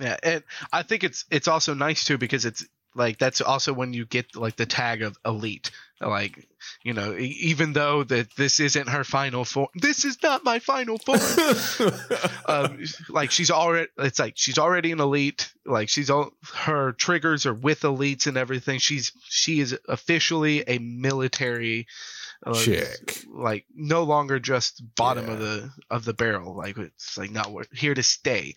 [0.00, 3.92] Yeah, and I think it's it's also nice too because it's like that's also when
[3.92, 5.70] you get like the tag of elite.
[6.00, 6.46] Like
[6.84, 10.98] you know, even though that this isn't her final form, this is not my final
[10.98, 11.92] form.
[12.46, 15.52] um, like she's already, it's like she's already an elite.
[15.66, 18.78] Like she's all her triggers are with elites and everything.
[18.78, 21.87] She's she is officially a military.
[22.46, 23.24] Uh, Chick.
[23.28, 26.56] like no longer just bottom of the of the barrel.
[26.56, 28.54] Like it's like not we're here to stay.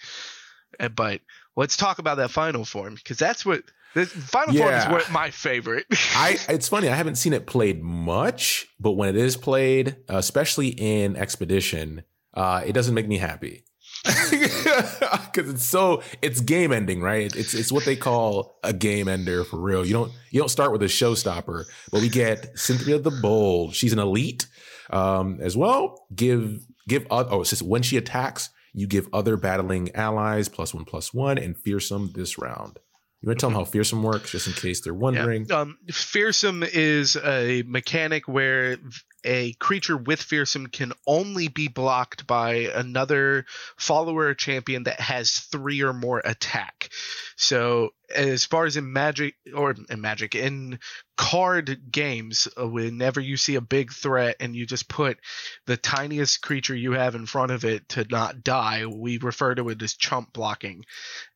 [0.79, 1.21] Uh, But
[1.55, 5.31] let's talk about that final form because that's what the final form is what my
[5.31, 5.85] favorite.
[6.15, 10.69] I it's funny I haven't seen it played much, but when it is played, especially
[10.69, 12.03] in Expedition,
[12.33, 13.65] uh, it doesn't make me happy
[14.03, 17.35] because it's so it's game ending, right?
[17.35, 19.85] It's it's what they call a game ender for real.
[19.85, 23.75] You don't you don't start with a showstopper, but we get Cithria the Bold.
[23.75, 24.47] She's an elite
[24.89, 26.07] um, as well.
[26.15, 30.85] Give give oh, it says when she attacks, you give other battling allies plus one
[30.85, 32.79] plus one and fearsome this round.
[33.21, 35.45] You want to tell them how fearsome works, just in case they're wondering.
[35.47, 35.59] Yeah.
[35.59, 38.77] Um, fearsome is a mechanic where
[39.23, 43.45] a creature with fearsome can only be blocked by another
[43.77, 46.89] follower or champion that has three or more attack.
[47.41, 50.77] So as far as in magic or in magic in
[51.17, 55.17] card games, uh, whenever you see a big threat and you just put
[55.65, 59.69] the tiniest creature you have in front of it to not die, we refer to
[59.69, 60.85] it as chump blocking.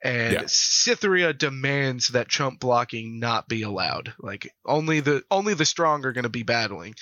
[0.04, 0.44] And Yeah.
[0.44, 4.14] Cithria demands that chump blocking not be allowed.
[4.20, 6.94] Like only the only the strong are going to be battling,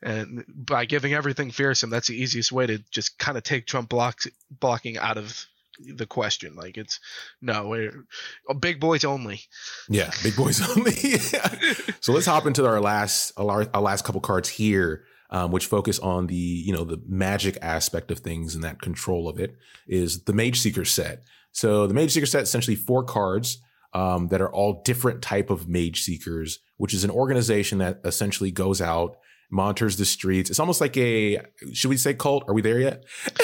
[0.00, 3.90] and by giving everything fearsome, that's the easiest way to just kind of take chump
[3.90, 5.46] blocks blocking out of
[5.78, 6.54] the question.
[6.54, 7.00] Like it's
[7.40, 8.04] no, we're
[8.48, 9.40] oh, big boys only.
[9.88, 10.92] Yeah, big boys only.
[12.00, 15.98] so let's hop into our last our, our last couple cards here, um, which focus
[15.98, 19.56] on the you know the magic aspect of things and that control of it.
[19.86, 21.22] Is the Mage Seeker set?
[21.52, 23.62] So the Mage Seeker set essentially four cards
[23.92, 28.50] um, that are all different type of Mage Seekers, which is an organization that essentially
[28.50, 29.16] goes out
[29.50, 30.50] monitors the streets.
[30.50, 31.40] It's almost like a
[31.72, 32.44] should we say cult?
[32.48, 33.04] Are we there yet?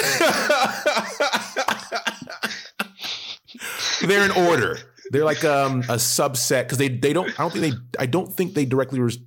[4.07, 4.77] They're in order.
[5.11, 7.29] They're like um, a subset because they they don't.
[7.39, 7.99] I don't think they.
[7.99, 9.17] I don't think they directly res,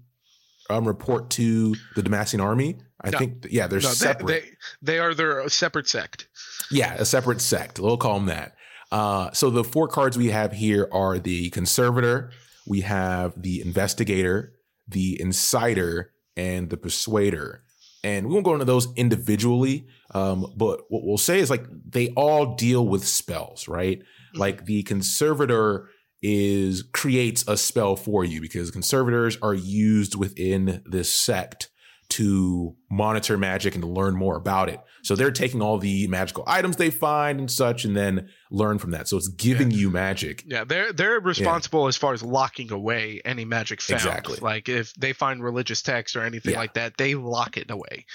[0.70, 2.78] um, report to the Demacian army.
[3.02, 3.18] I No.
[3.18, 4.26] think yeah, they're No, they, separate.
[4.26, 4.42] they
[4.82, 6.28] they are their separate sect.
[6.70, 7.78] Yeah, a separate sect.
[7.78, 8.54] We'll call them that.
[8.90, 12.30] Uh, so the four cards we have here are the conservator,
[12.66, 14.54] we have the investigator,
[14.88, 17.62] the insider, and the persuader.
[18.04, 22.08] And we won't go into those individually, um, but what we'll say is like they
[22.10, 24.00] all deal with spells, right?
[24.36, 24.40] Mm-hmm.
[24.42, 25.88] Like the conservator
[26.22, 31.68] is creates a spell for you because conservators are used within this sect
[32.08, 34.80] to monitor magic and to learn more about it.
[35.02, 38.92] So they're taking all the magical items they find and such and then learn from
[38.92, 39.08] that.
[39.08, 40.44] So it's giving you magic.
[40.46, 44.00] Yeah, they're they're responsible as far as locking away any magic found.
[44.00, 44.38] Exactly.
[44.40, 46.58] Like if they find religious text or anything Yeah.
[46.60, 48.06] like that, they lock it away.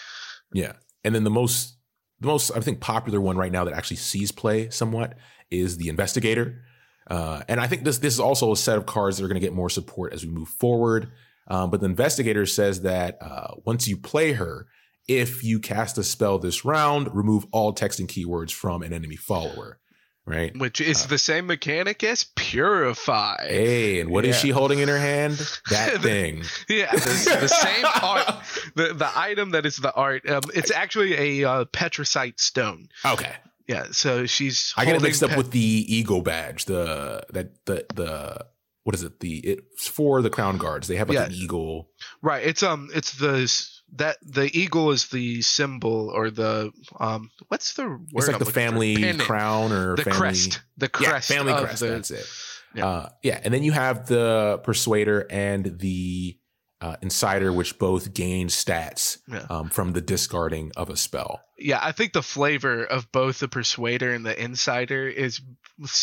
[0.53, 0.73] Yeah.
[1.03, 1.77] And then the most
[2.21, 5.17] the most I think popular one right now that actually sees play somewhat
[5.49, 6.61] is the investigator.
[7.07, 9.41] Uh, and I think this this is also a set of cards that are going
[9.41, 11.11] to get more support as we move forward.
[11.47, 14.67] Um, but the investigator says that uh, once you play her,
[15.07, 19.15] if you cast a spell this round, remove all text and keywords from an enemy
[19.15, 19.79] follower.
[20.25, 20.55] Right.
[20.57, 23.35] Which is the same mechanic as purify.
[23.39, 24.41] Uh, Hey, and what is Yeah.
[24.41, 25.33] she holding in her hand?
[25.69, 26.43] That thing.
[26.69, 26.99] Yeah, the,
[27.41, 28.27] the same art.
[28.75, 30.29] The the item that is the art.
[30.29, 32.89] Um, it's actually a uh, petricite stone.
[33.05, 33.33] Okay.
[33.67, 34.73] Yeah, so she's.
[34.77, 36.65] I get it mixed up with the eagle badge.
[36.65, 38.45] The that the the
[38.83, 39.19] what is it?
[39.21, 40.87] The it's for the Crownguards.
[40.87, 41.25] They have like Yeah.
[41.25, 41.89] an eagle.
[42.21, 42.45] Right.
[42.45, 42.89] It's um.
[42.93, 43.47] It's the
[43.93, 47.29] that the eagle is the symbol or the um.
[47.47, 48.01] What's the word?
[48.15, 50.61] It's like I'm the family crown or The family, crest.
[50.77, 51.27] The Yeah, crest.
[51.27, 51.79] family of crest.
[51.81, 52.25] the- that's it.
[52.73, 52.85] Yeah.
[52.87, 53.39] Uh, yeah.
[53.43, 56.37] And then you have the Persuader and the
[56.81, 59.45] uh, Insider, which both gain stats yeah.
[59.49, 61.41] um, from the discarding of a spell.
[61.57, 65.41] Yeah, I think the flavor of both the Persuader and the Insider is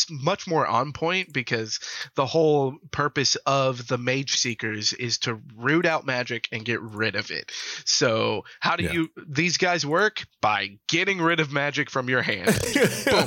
[0.08, 1.80] much more on point because
[2.14, 7.16] the whole purpose of the Mage Seekers is to root out magic and get rid
[7.16, 7.50] of it.
[7.84, 8.92] So, how do yeah.
[8.92, 10.26] you these guys work?
[10.40, 12.46] By getting rid of magic from your hand.
[12.74, 13.26] Boom.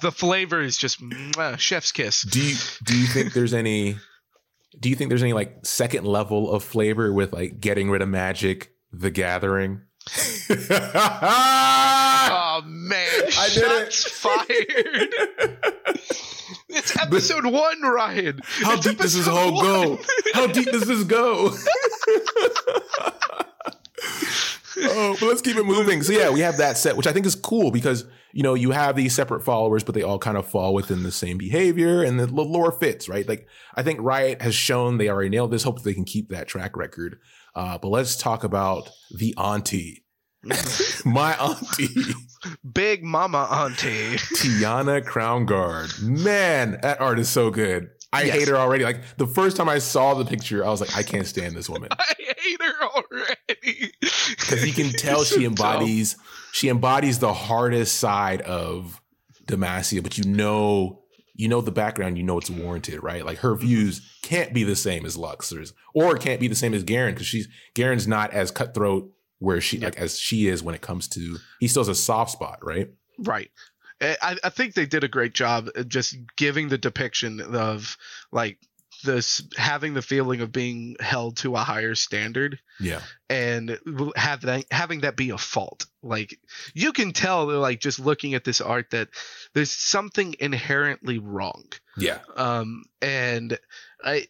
[0.00, 2.22] the flavor is just mwah, chef's kiss.
[2.22, 3.96] Do you do you think there's any
[4.78, 8.08] do you think there's any like second level of flavor with like getting rid of
[8.08, 9.82] magic, the gathering?
[10.50, 10.56] oh
[12.64, 14.46] man, I Shots fired.
[16.68, 18.40] it's episode but, one, Ryan.
[18.44, 19.98] How it's deep does this whole go?
[20.32, 21.54] How deep does this go?
[24.82, 26.02] oh, but let's keep it moving.
[26.02, 28.70] So yeah, we have that set, which I think is cool because you know you
[28.70, 32.18] have these separate followers, but they all kind of fall within the same behavior, and
[32.18, 33.28] the lore fits, right?
[33.28, 35.62] Like I think Riot has shown they already nailed this.
[35.62, 37.18] Hope they can keep that track record.
[37.54, 40.04] Uh, but let's talk about the auntie.
[41.04, 42.14] My auntie.
[42.72, 44.16] Big mama auntie.
[44.16, 46.00] Tianna Crownguard.
[46.02, 47.90] Man, that art is so good.
[48.12, 48.38] I yes.
[48.38, 48.84] hate her already.
[48.84, 51.68] Like the first time I saw the picture, I was like, I can't stand this
[51.68, 51.90] woman.
[52.40, 53.92] Hate her already.
[54.00, 56.16] Because you can tell she embodies
[56.52, 59.00] she embodies the hardest side of
[59.46, 61.02] Demacia, but you know
[61.34, 63.24] you know the background, you know it's warranted, right?
[63.24, 63.66] Like her mm-hmm.
[63.66, 67.26] views can't be the same as Lux's, or can't be the same as Garen, because
[67.26, 71.38] she's Garen's not as cutthroat where she like as she is when it comes to
[71.58, 72.90] he still has a soft spot, right?
[73.18, 73.50] Right.
[74.02, 77.98] I, I think they did a great job uh, just giving the depiction of
[78.32, 78.58] like
[79.02, 82.58] this having the feeling of being held to a higher standard.
[82.78, 83.00] Yeah.
[83.28, 83.78] And
[84.16, 85.86] have that having that be a fault.
[86.02, 86.38] Like
[86.74, 89.08] you can tell like just looking at this art that
[89.54, 91.64] there's something inherently wrong.
[91.96, 92.18] Yeah.
[92.36, 93.58] Um and
[94.02, 94.26] i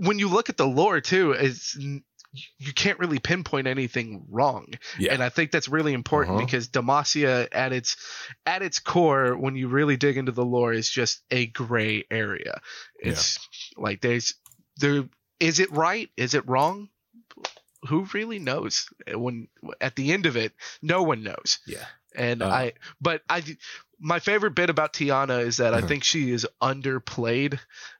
[0.00, 1.78] when you look at the lore too it's
[2.58, 4.66] you can't really pinpoint anything wrong.
[4.98, 5.12] Yeah.
[5.12, 6.46] And I think that's really important uh-huh.
[6.46, 7.96] because Demacia at its
[8.46, 12.60] at its core, when you really dig into the lore, is just a gray area.
[12.98, 13.38] It's
[13.76, 13.82] yeah.
[13.82, 14.34] like there's
[14.78, 15.04] there
[15.40, 16.08] is it right?
[16.16, 16.88] Is it wrong?
[17.88, 18.88] Who really knows?
[19.12, 19.48] When
[19.80, 21.58] at the end of it, no one knows.
[21.66, 21.84] Yeah.
[22.14, 23.42] And uh, I but I
[24.00, 25.84] my favorite bit about Tianna is that uh-huh.
[25.84, 27.58] I think she is underplayed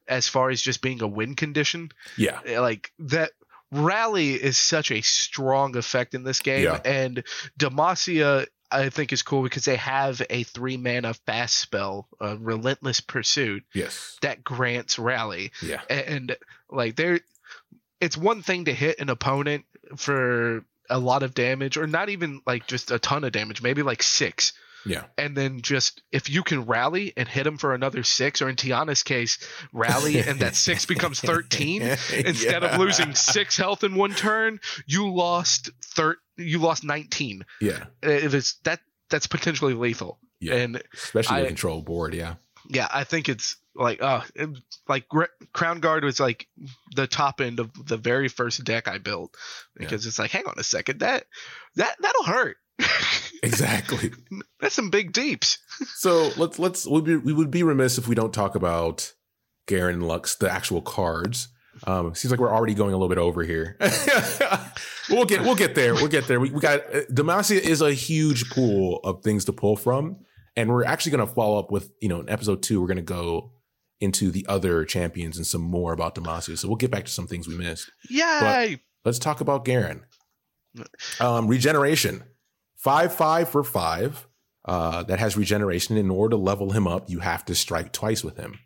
[0.09, 1.91] as far as just being a win condition.
[2.17, 2.41] Yeah.
[2.61, 3.33] Like that
[3.73, 6.81] rally is such a strong effect in this game, yeah.
[6.85, 7.25] and
[7.59, 13.01] Demacia I think is cool because they have a three mana fast spell, a relentless
[13.01, 13.65] pursuit.
[13.75, 14.17] Yes.
[14.23, 15.53] That grants rally.
[15.63, 15.83] Yeah.
[15.91, 16.37] And
[16.71, 17.21] like there
[18.01, 19.65] it's one thing to hit an opponent
[19.97, 23.83] for a lot of damage, or not even like just a ton of damage, maybe
[23.83, 24.53] like six.
[24.85, 25.05] Yeah.
[25.17, 28.57] And then just if you can rally and hit him for another six, or in
[28.57, 29.39] Tianna's case,
[29.73, 32.75] rally and that six becomes 13 instead yeah.
[32.75, 37.45] of losing six health in one turn, you lost thir- you lost 19.
[37.61, 37.85] Yeah.
[38.03, 38.81] It is that
[39.11, 40.19] that's potentially lethal.
[40.41, 40.55] Yeah.
[40.55, 42.35] And especially I, the control board, yeah.
[42.69, 44.21] Yeah, I think it's like uh
[44.89, 46.47] like Crownguard was like
[46.95, 49.35] the top end of the very first deck I built
[49.75, 50.09] because yeah.
[50.09, 51.25] it's like hang on a second that
[51.77, 52.59] that that'll hurt
[53.43, 54.13] exactly.
[54.61, 55.59] That's some big deeps.
[55.97, 59.13] so let's let's we would be, we would be remiss if we don't talk about
[59.67, 61.49] Garen Lux, the actual cards.
[61.85, 63.77] Um, seems like we're already going a little bit over here.
[65.11, 65.95] we'll get we'll get there.
[65.95, 66.39] We'll get there.
[66.39, 70.19] We, we got uh, Demacia is a huge pool of things to pull from,
[70.55, 72.81] and we're actually going to follow up with you know in episode two.
[72.81, 73.53] We're going to go
[74.01, 76.59] into the other champions and some more about Demacia.
[76.59, 77.91] So we'll get back to some things we missed.
[78.11, 78.81] Yay!
[79.03, 80.05] But let's talk about Garen.
[81.21, 82.25] Um, regeneration.
[82.83, 84.27] Five five for five.
[84.65, 85.97] Uh, that has regeneration.
[85.97, 88.61] In order to level him up, you have to strike twice with him,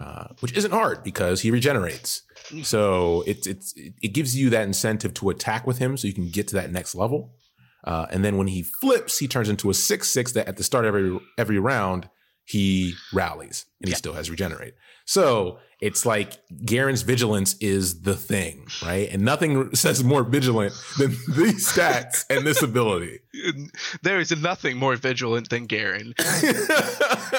[0.00, 2.22] uh, which isn't hard because he regenerates.
[2.62, 6.30] So it's it's it gives you that incentive to attack with him, so you can
[6.30, 7.36] get to that next level.
[7.84, 10.64] Uh, and then when he flips, he turns into a six six that at the
[10.64, 12.08] start of every every round
[12.50, 13.96] he rallies and he yeah.
[13.96, 14.74] still has regenerate.
[15.04, 16.32] So it's like
[16.64, 19.08] Garen's vigilance is the thing, right?
[19.08, 23.20] And nothing says more vigilant than these stats and this ability.
[24.02, 26.14] There is nothing more vigilant than Garen.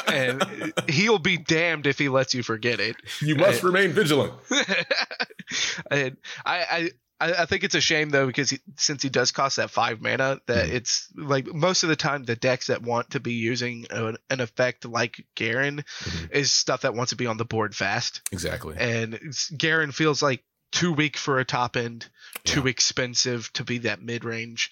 [0.07, 2.95] and he'll be damned if he lets you forget it.
[3.21, 4.33] You must and, remain vigilant.
[5.91, 6.89] and I, I
[7.21, 10.01] I, I, think it's a shame though because he, since he does cost that five
[10.01, 10.75] mana, that mm-hmm.
[10.75, 14.41] it's like most of the time the decks that want to be using an, an
[14.41, 16.25] effect like Garen mm-hmm.
[16.31, 18.21] is stuff that wants to be on the board fast.
[18.31, 18.75] Exactly.
[18.77, 19.19] And
[19.55, 22.07] Garen feels like too weak for a top end,
[22.43, 22.69] too yeah.
[22.69, 24.71] expensive to be that mid range.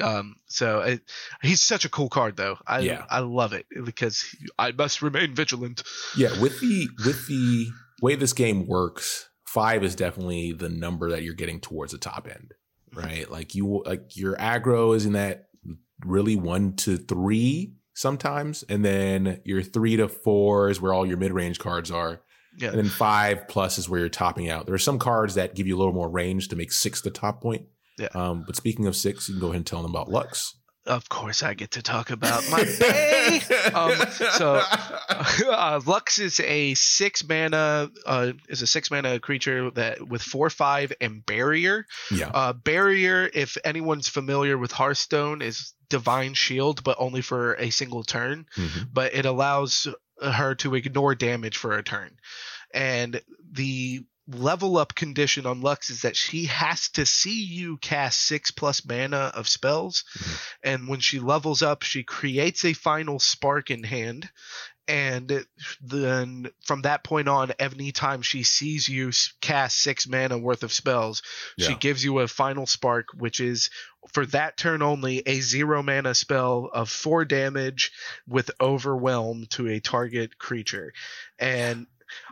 [0.00, 1.00] Um, so it,
[1.42, 2.58] he's such a cool card, though.
[2.66, 3.06] I Yeah.
[3.08, 4.24] I love it because
[4.58, 5.82] I must remain vigilant.
[6.16, 7.68] Yeah, with the with the
[8.02, 12.28] way this game works, five is definitely the number that you're getting towards the top
[12.30, 12.52] end,
[12.94, 13.30] right?
[13.30, 15.48] Like you like your aggro is in that
[16.04, 21.16] really one to three sometimes, and then your three to four is where all your
[21.16, 22.20] mid range cards are,
[22.58, 22.68] Yeah.
[22.68, 24.66] and then five plus is where you're topping out.
[24.66, 27.10] There are some cards that give you a little more range to make six the
[27.10, 27.62] top point.
[27.98, 28.08] Yeah.
[28.14, 30.54] Um, but speaking of six, you can go ahead and tell them about Lux.
[30.86, 33.40] Of course, I get to talk about my bay.
[33.74, 34.62] um, so
[35.50, 40.48] uh, Lux is a six mana uh, is a six mana creature that with four
[40.50, 41.86] five and barrier.
[42.10, 42.30] yeah.
[42.32, 48.04] Uh, barrier, if anyone's familiar with Hearthstone, is divine shield, but only for a single
[48.04, 48.46] turn.
[48.56, 48.88] Mhm.
[48.92, 49.86] But it allows
[50.22, 52.16] her to ignore damage for a turn.
[52.72, 53.20] And
[53.52, 58.50] the level up condition on Lux is that she has to see you cast six
[58.50, 60.04] plus mana of spells.
[60.18, 60.38] Mhm.
[60.62, 64.28] And when she levels up, she creates a final spark in hand.
[64.88, 65.44] And
[65.80, 69.10] then from that point on, any time she sees you
[69.40, 71.22] cast six mana worth of spells,
[71.58, 73.70] she gives you a final spark, which is
[74.12, 77.90] for that turn only a zero mana spell of four damage
[78.28, 80.92] with overwhelm to a target creature.
[81.36, 81.88] And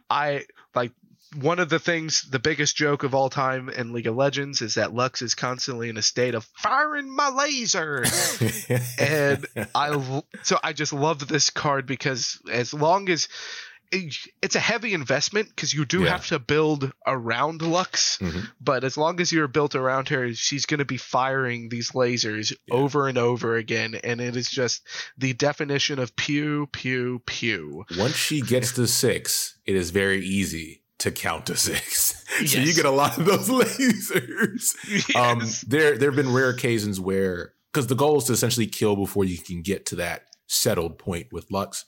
[0.09, 0.93] I like
[1.41, 4.75] one of the things, the biggest joke of all time in League of Legends is
[4.75, 8.05] that Lux is constantly in a state of firing my laser.
[8.99, 13.29] and I so I just love this card because as long as
[14.43, 16.11] it's a heavy investment because you do Yeah.
[16.13, 18.49] have to build around Lux, Mhm.
[18.61, 22.53] but as long as you're built around her, she's going to be firing these lasers
[22.67, 22.75] Yeah.
[22.75, 24.83] over and over again, and it is just
[25.17, 27.85] the definition of pew pew pew.
[27.97, 32.25] Once she gets to six, it is very easy to count to six.
[32.47, 33.49] so you get a lot of those
[34.09, 34.75] lasers.
[35.15, 38.97] Um, there, there have been rare occasions where, because the goal is to essentially kill
[38.97, 41.85] before you can get to that settled point with Lux.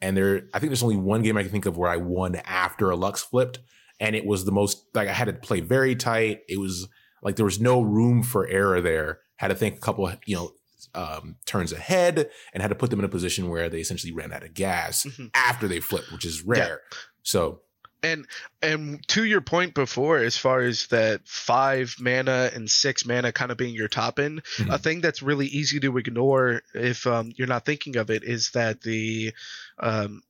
[0.00, 2.36] And there, I think there's only one game I can think of where I won
[2.36, 3.58] after a Lux flipped,
[3.98, 6.40] and it was the most like I had to play very tight.
[6.48, 6.88] It was
[7.22, 9.18] like there was no room for error there.
[9.36, 10.52] Had to think a couple, you know,
[10.94, 14.32] um, turns ahead, and had to put them in a position where they essentially ran
[14.32, 15.30] out of gas Mhm.
[15.34, 16.80] after they flipped, which is rare.
[17.22, 17.60] So
[18.02, 18.26] And
[18.62, 23.50] and to your point before, as far as that five mana and six mana kind
[23.50, 24.80] of being your top end, a Mhm.
[24.80, 28.80] thing that's really easy to ignore if um, you're not thinking of it is that
[28.80, 29.34] the
[29.78, 30.22] um,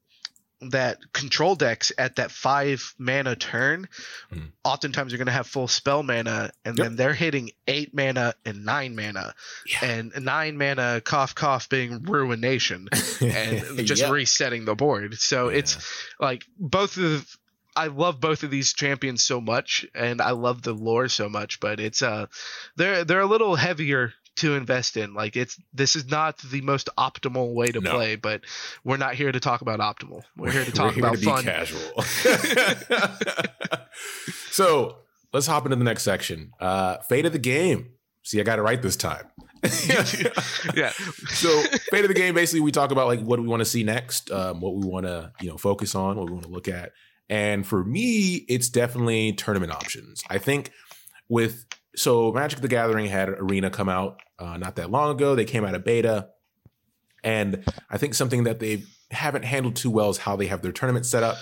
[0.62, 3.88] that control decks at that five mana turn,
[4.30, 4.52] Mhm.
[4.62, 6.84] oftentimes are going to have full spell mana, and Yep.
[6.86, 9.78] then they're hitting eight mana and nine mana, Yeah.
[9.84, 12.88] and nine mana cough cough being ruination
[13.22, 14.10] and just Yeah.
[14.10, 15.18] resetting the board.
[15.18, 15.78] So it's
[16.18, 17.26] like both of
[17.76, 21.60] I love both of these champions so much and I love the lore so much,
[21.60, 22.26] but it's uh
[22.76, 25.12] they're they're a little heavier to invest in.
[25.14, 27.90] Like it's this is not the most optimal way to No.
[27.92, 28.42] play, but
[28.84, 30.22] we're not here to talk about optimal.
[30.36, 31.44] We're here to talk here about to be fun.
[31.44, 32.02] casual.
[34.50, 34.96] so
[35.32, 36.52] let's hop into the next section.
[36.60, 37.90] Uh, fate of the game.
[38.22, 39.24] See, I got it right this time.
[40.74, 40.90] yeah.
[41.28, 43.64] so fate of the game basically we talk about like what do we want to
[43.66, 46.50] see next um, what we want to you know focus on what we want to
[46.50, 46.92] look at
[47.30, 50.22] and for me it's definitely tournament options.
[50.28, 50.72] I think
[51.30, 51.64] with
[51.96, 55.34] so magic the gathering had arena come out uh, not that long ago.
[55.34, 56.28] They came out of beta.
[57.22, 60.72] And i think something that they haven't handled too well is how they have their
[60.72, 61.36] tournament set up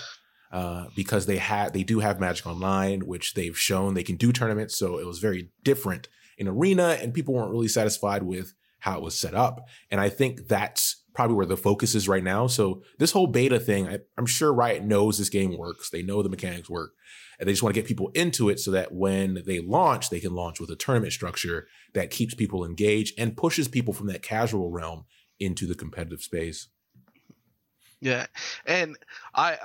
[0.51, 4.31] uh, because they had they do have magic online which they've shown they can do
[4.31, 4.77] tournaments.
[4.77, 9.03] So it was very different in arena and people weren't really satisfied with how it
[9.03, 9.67] was set up.
[9.91, 12.47] And I think that's probably where the focus is right now.
[12.47, 15.89] So this whole beta thing, I, I'm sure Riot knows this game works.
[15.89, 16.91] They know the mechanics work.
[17.37, 20.21] And they just want to get people into it so that when they launch, they
[20.21, 24.21] can launch with a tournament structure that keeps people engaged and pushes people from that
[24.21, 25.07] casual realm
[25.41, 26.69] into the competitive space.
[27.99, 28.27] Yeah,
[28.65, 28.95] and
[29.35, 29.57] I,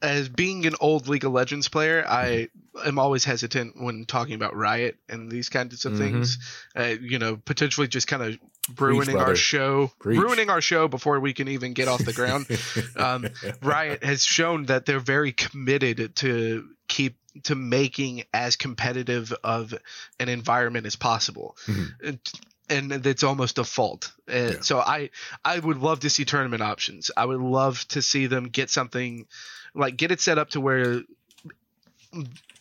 [0.00, 2.48] as being an old League of Legends player, I
[2.84, 5.98] am always hesitant when talking about Riot and these kinds of Mhm.
[5.98, 6.38] things.
[6.76, 8.38] Uh, you know, potentially just kind of
[8.78, 9.30] ruining brother.
[9.30, 10.20] our show, Preach.
[10.20, 12.46] ruining our show before we can even get off the ground.
[12.96, 13.26] Um,
[13.62, 19.72] Riot has shown that they're very committed to keep to making as competitive of
[20.18, 21.56] an environment as possible.
[21.66, 21.88] Mhm.
[22.04, 24.12] And, and it's almost a fault.
[24.28, 24.60] Uh, Yeah.
[24.62, 25.10] So I
[25.44, 27.10] I would love to see tournament options.
[27.16, 29.26] I would love to see them get something
[29.74, 31.02] like get it set up to where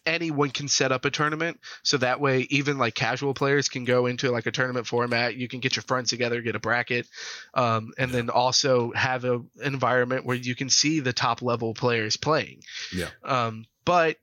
[0.06, 4.06] anyone can set up a tournament so that way even like casual players can go
[4.06, 7.08] into like a tournament format you can get your friends together get a bracket
[7.54, 11.74] um, and then also have a, an environment where you can see the top level
[11.74, 12.62] players playing
[12.94, 13.10] Yeah.
[13.24, 14.18] um, but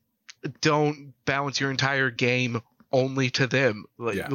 [0.61, 4.29] don't balance your entire game only to them like Yeah.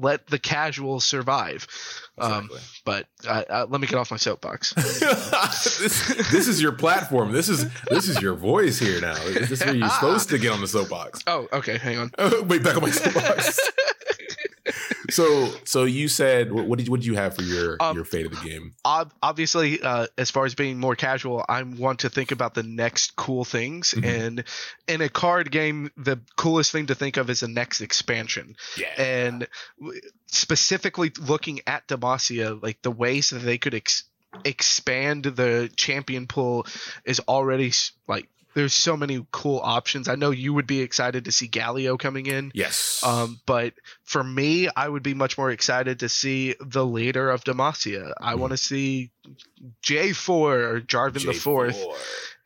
[0.00, 1.66] L- let the casuals survive.
[2.18, 2.50] Um,
[2.84, 4.74] but uh, uh, let me get off my soapbox.
[4.74, 7.32] this, this is your platform.
[7.32, 9.14] This is this is your voice here now.
[9.14, 11.20] This is where you're supposed to get on the soapbox.
[11.26, 12.10] oh, okay, hang on.
[12.48, 13.58] Wait, back on my soapbox.
[15.10, 18.26] So, so you said what, did what did you have for your Um, your fate
[18.26, 18.74] of the game?
[18.84, 23.16] obviously, uh, as far as being more casual, I want to think about the next
[23.16, 23.92] cool things.
[23.96, 24.04] Mhm.
[24.04, 24.44] And
[24.88, 28.56] in a card game, the coolest thing to think of is the next expansion.
[28.76, 29.46] Yeah, And
[30.26, 34.04] specifically looking at Demacia, like the ways that they could ex-
[34.44, 36.66] expand the champion pool
[37.04, 37.72] is already
[38.06, 40.08] like there's so many cool options.
[40.08, 42.50] I know you would be excited to see Galio coming in.
[42.54, 43.02] yes.
[43.04, 43.74] Um, but
[44.04, 48.12] for me, I would be much more excited to see the leader of Demacia.
[48.20, 48.38] I Mhm.
[48.38, 49.10] want to see
[49.82, 50.28] J4
[50.74, 51.78] or Jarvan the Fourth,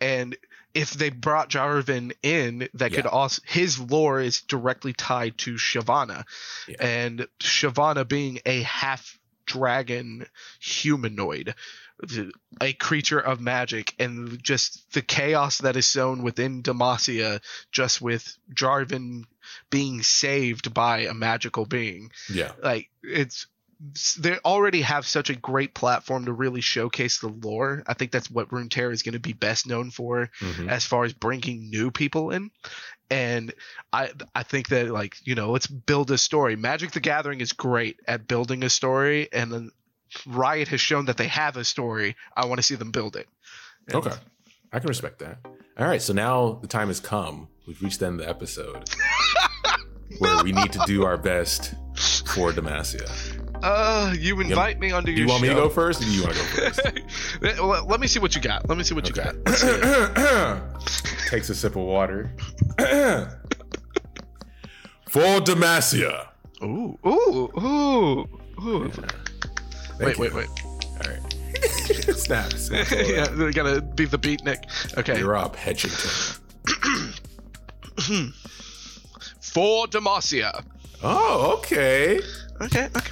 [0.00, 0.36] and
[0.74, 6.24] if they brought Jarvan in, that could also his lore is directly tied to Shyvana,
[6.68, 6.76] Yeah.
[6.80, 10.26] and Shyvana being a half dragon
[10.60, 11.54] humanoid.
[12.60, 17.40] A creature of magic, and just the chaos that is sown within Demacia,
[17.72, 19.24] just with Jarvan
[19.70, 22.10] being saved by a magical being.
[22.28, 23.46] Yeah, Like it's
[24.18, 27.82] they already have such a great platform to really showcase the lore.
[27.86, 30.68] I think that's what Runeterra is going to be best known for Mhm.
[30.70, 32.50] as far as bringing new people in.
[33.10, 33.52] And
[33.92, 36.56] I I think that like you know let's build a story.
[36.56, 39.70] Magic the Gathering is great at building a story, and then
[40.26, 42.16] Riot has shown that they have a story.
[42.36, 43.28] I want to see them build it.
[43.88, 44.14] And- Okay.
[44.72, 45.38] I can respect that.
[45.78, 46.02] All right.
[46.02, 47.46] So now the time has come.
[47.66, 48.88] We've reached the end of the episode
[50.18, 51.74] where we need to do our best
[52.26, 53.08] for Demacia.
[53.62, 56.10] Uh, you invite me onto Do your you want me to go first or do
[56.10, 56.80] you want to go first?
[57.62, 58.68] well, let me see what you got.
[58.68, 59.34] Let me see what you got.
[61.28, 62.34] Takes a sip of water.
[65.08, 66.28] for Demacia.
[66.62, 68.28] Ooh, ooh, ooh,
[68.62, 68.92] ooh.
[69.98, 70.36] Thank Wait, you.
[70.36, 70.48] wait, wait.
[71.06, 71.22] All right.
[72.16, 72.52] Snap.
[72.54, 72.86] snap.
[72.90, 74.64] yeah, we gotta beat the beat, Nick.
[74.98, 75.18] Okay.
[75.18, 76.40] You're up, Hedgington.
[79.40, 80.64] For Demacia.
[81.02, 82.18] Oh, okay.
[82.60, 83.10] Okay, okay,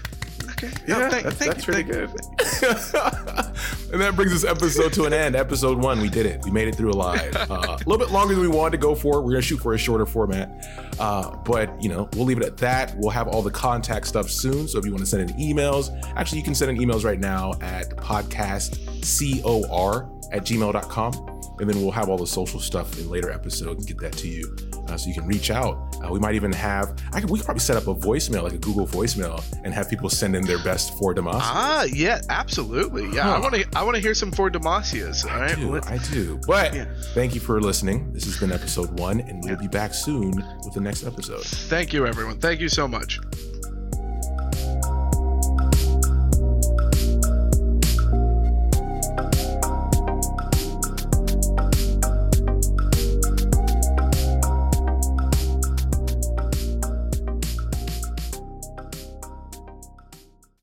[0.51, 0.71] okay.
[0.73, 2.69] Oh, yeah, No, thank, that's, thank that's you, pretty thank you.
[2.69, 3.47] good.
[3.93, 5.37] and that brings this episode to an end.
[5.37, 6.43] Episode one, we did it.
[6.45, 7.37] We made it through alive.
[7.37, 9.21] Uh, a little bit longer than we wanted to go for.
[9.21, 12.57] We're gonna shoot for a shorter format, uh, but you know we'll leave it at
[12.59, 12.95] that.
[12.97, 14.69] We'll have all the contact stuff soon.
[14.69, 17.21] So if you want to send in emails, actually you can send in emails right
[17.21, 21.29] now at podcastcor at gmail.com.
[21.61, 24.29] And then we'll have all the social stuff in later episodes and get that to
[24.29, 24.57] you,
[24.89, 25.97] uh, so you can reach out.
[26.05, 28.53] Uh, we might even have, I could, we could probably set up a voicemail, like
[28.55, 31.41] a Google voicemail, and have people send in their best for Demacia.
[31.43, 33.09] Ah, yeah, absolutely.
[33.15, 33.65] Yeah, I want to.
[33.77, 35.25] I want to hear some for Demacias.
[35.25, 35.57] All I right.
[35.57, 36.41] do, let's- I do.
[36.47, 36.87] But Yeah.
[37.15, 38.13] thank you for listening.
[38.13, 40.31] This has been episode one, and we'll be back soon
[40.65, 41.43] with the next episode.
[41.45, 42.39] Thank you, everyone.
[42.39, 43.21] Thank you so much.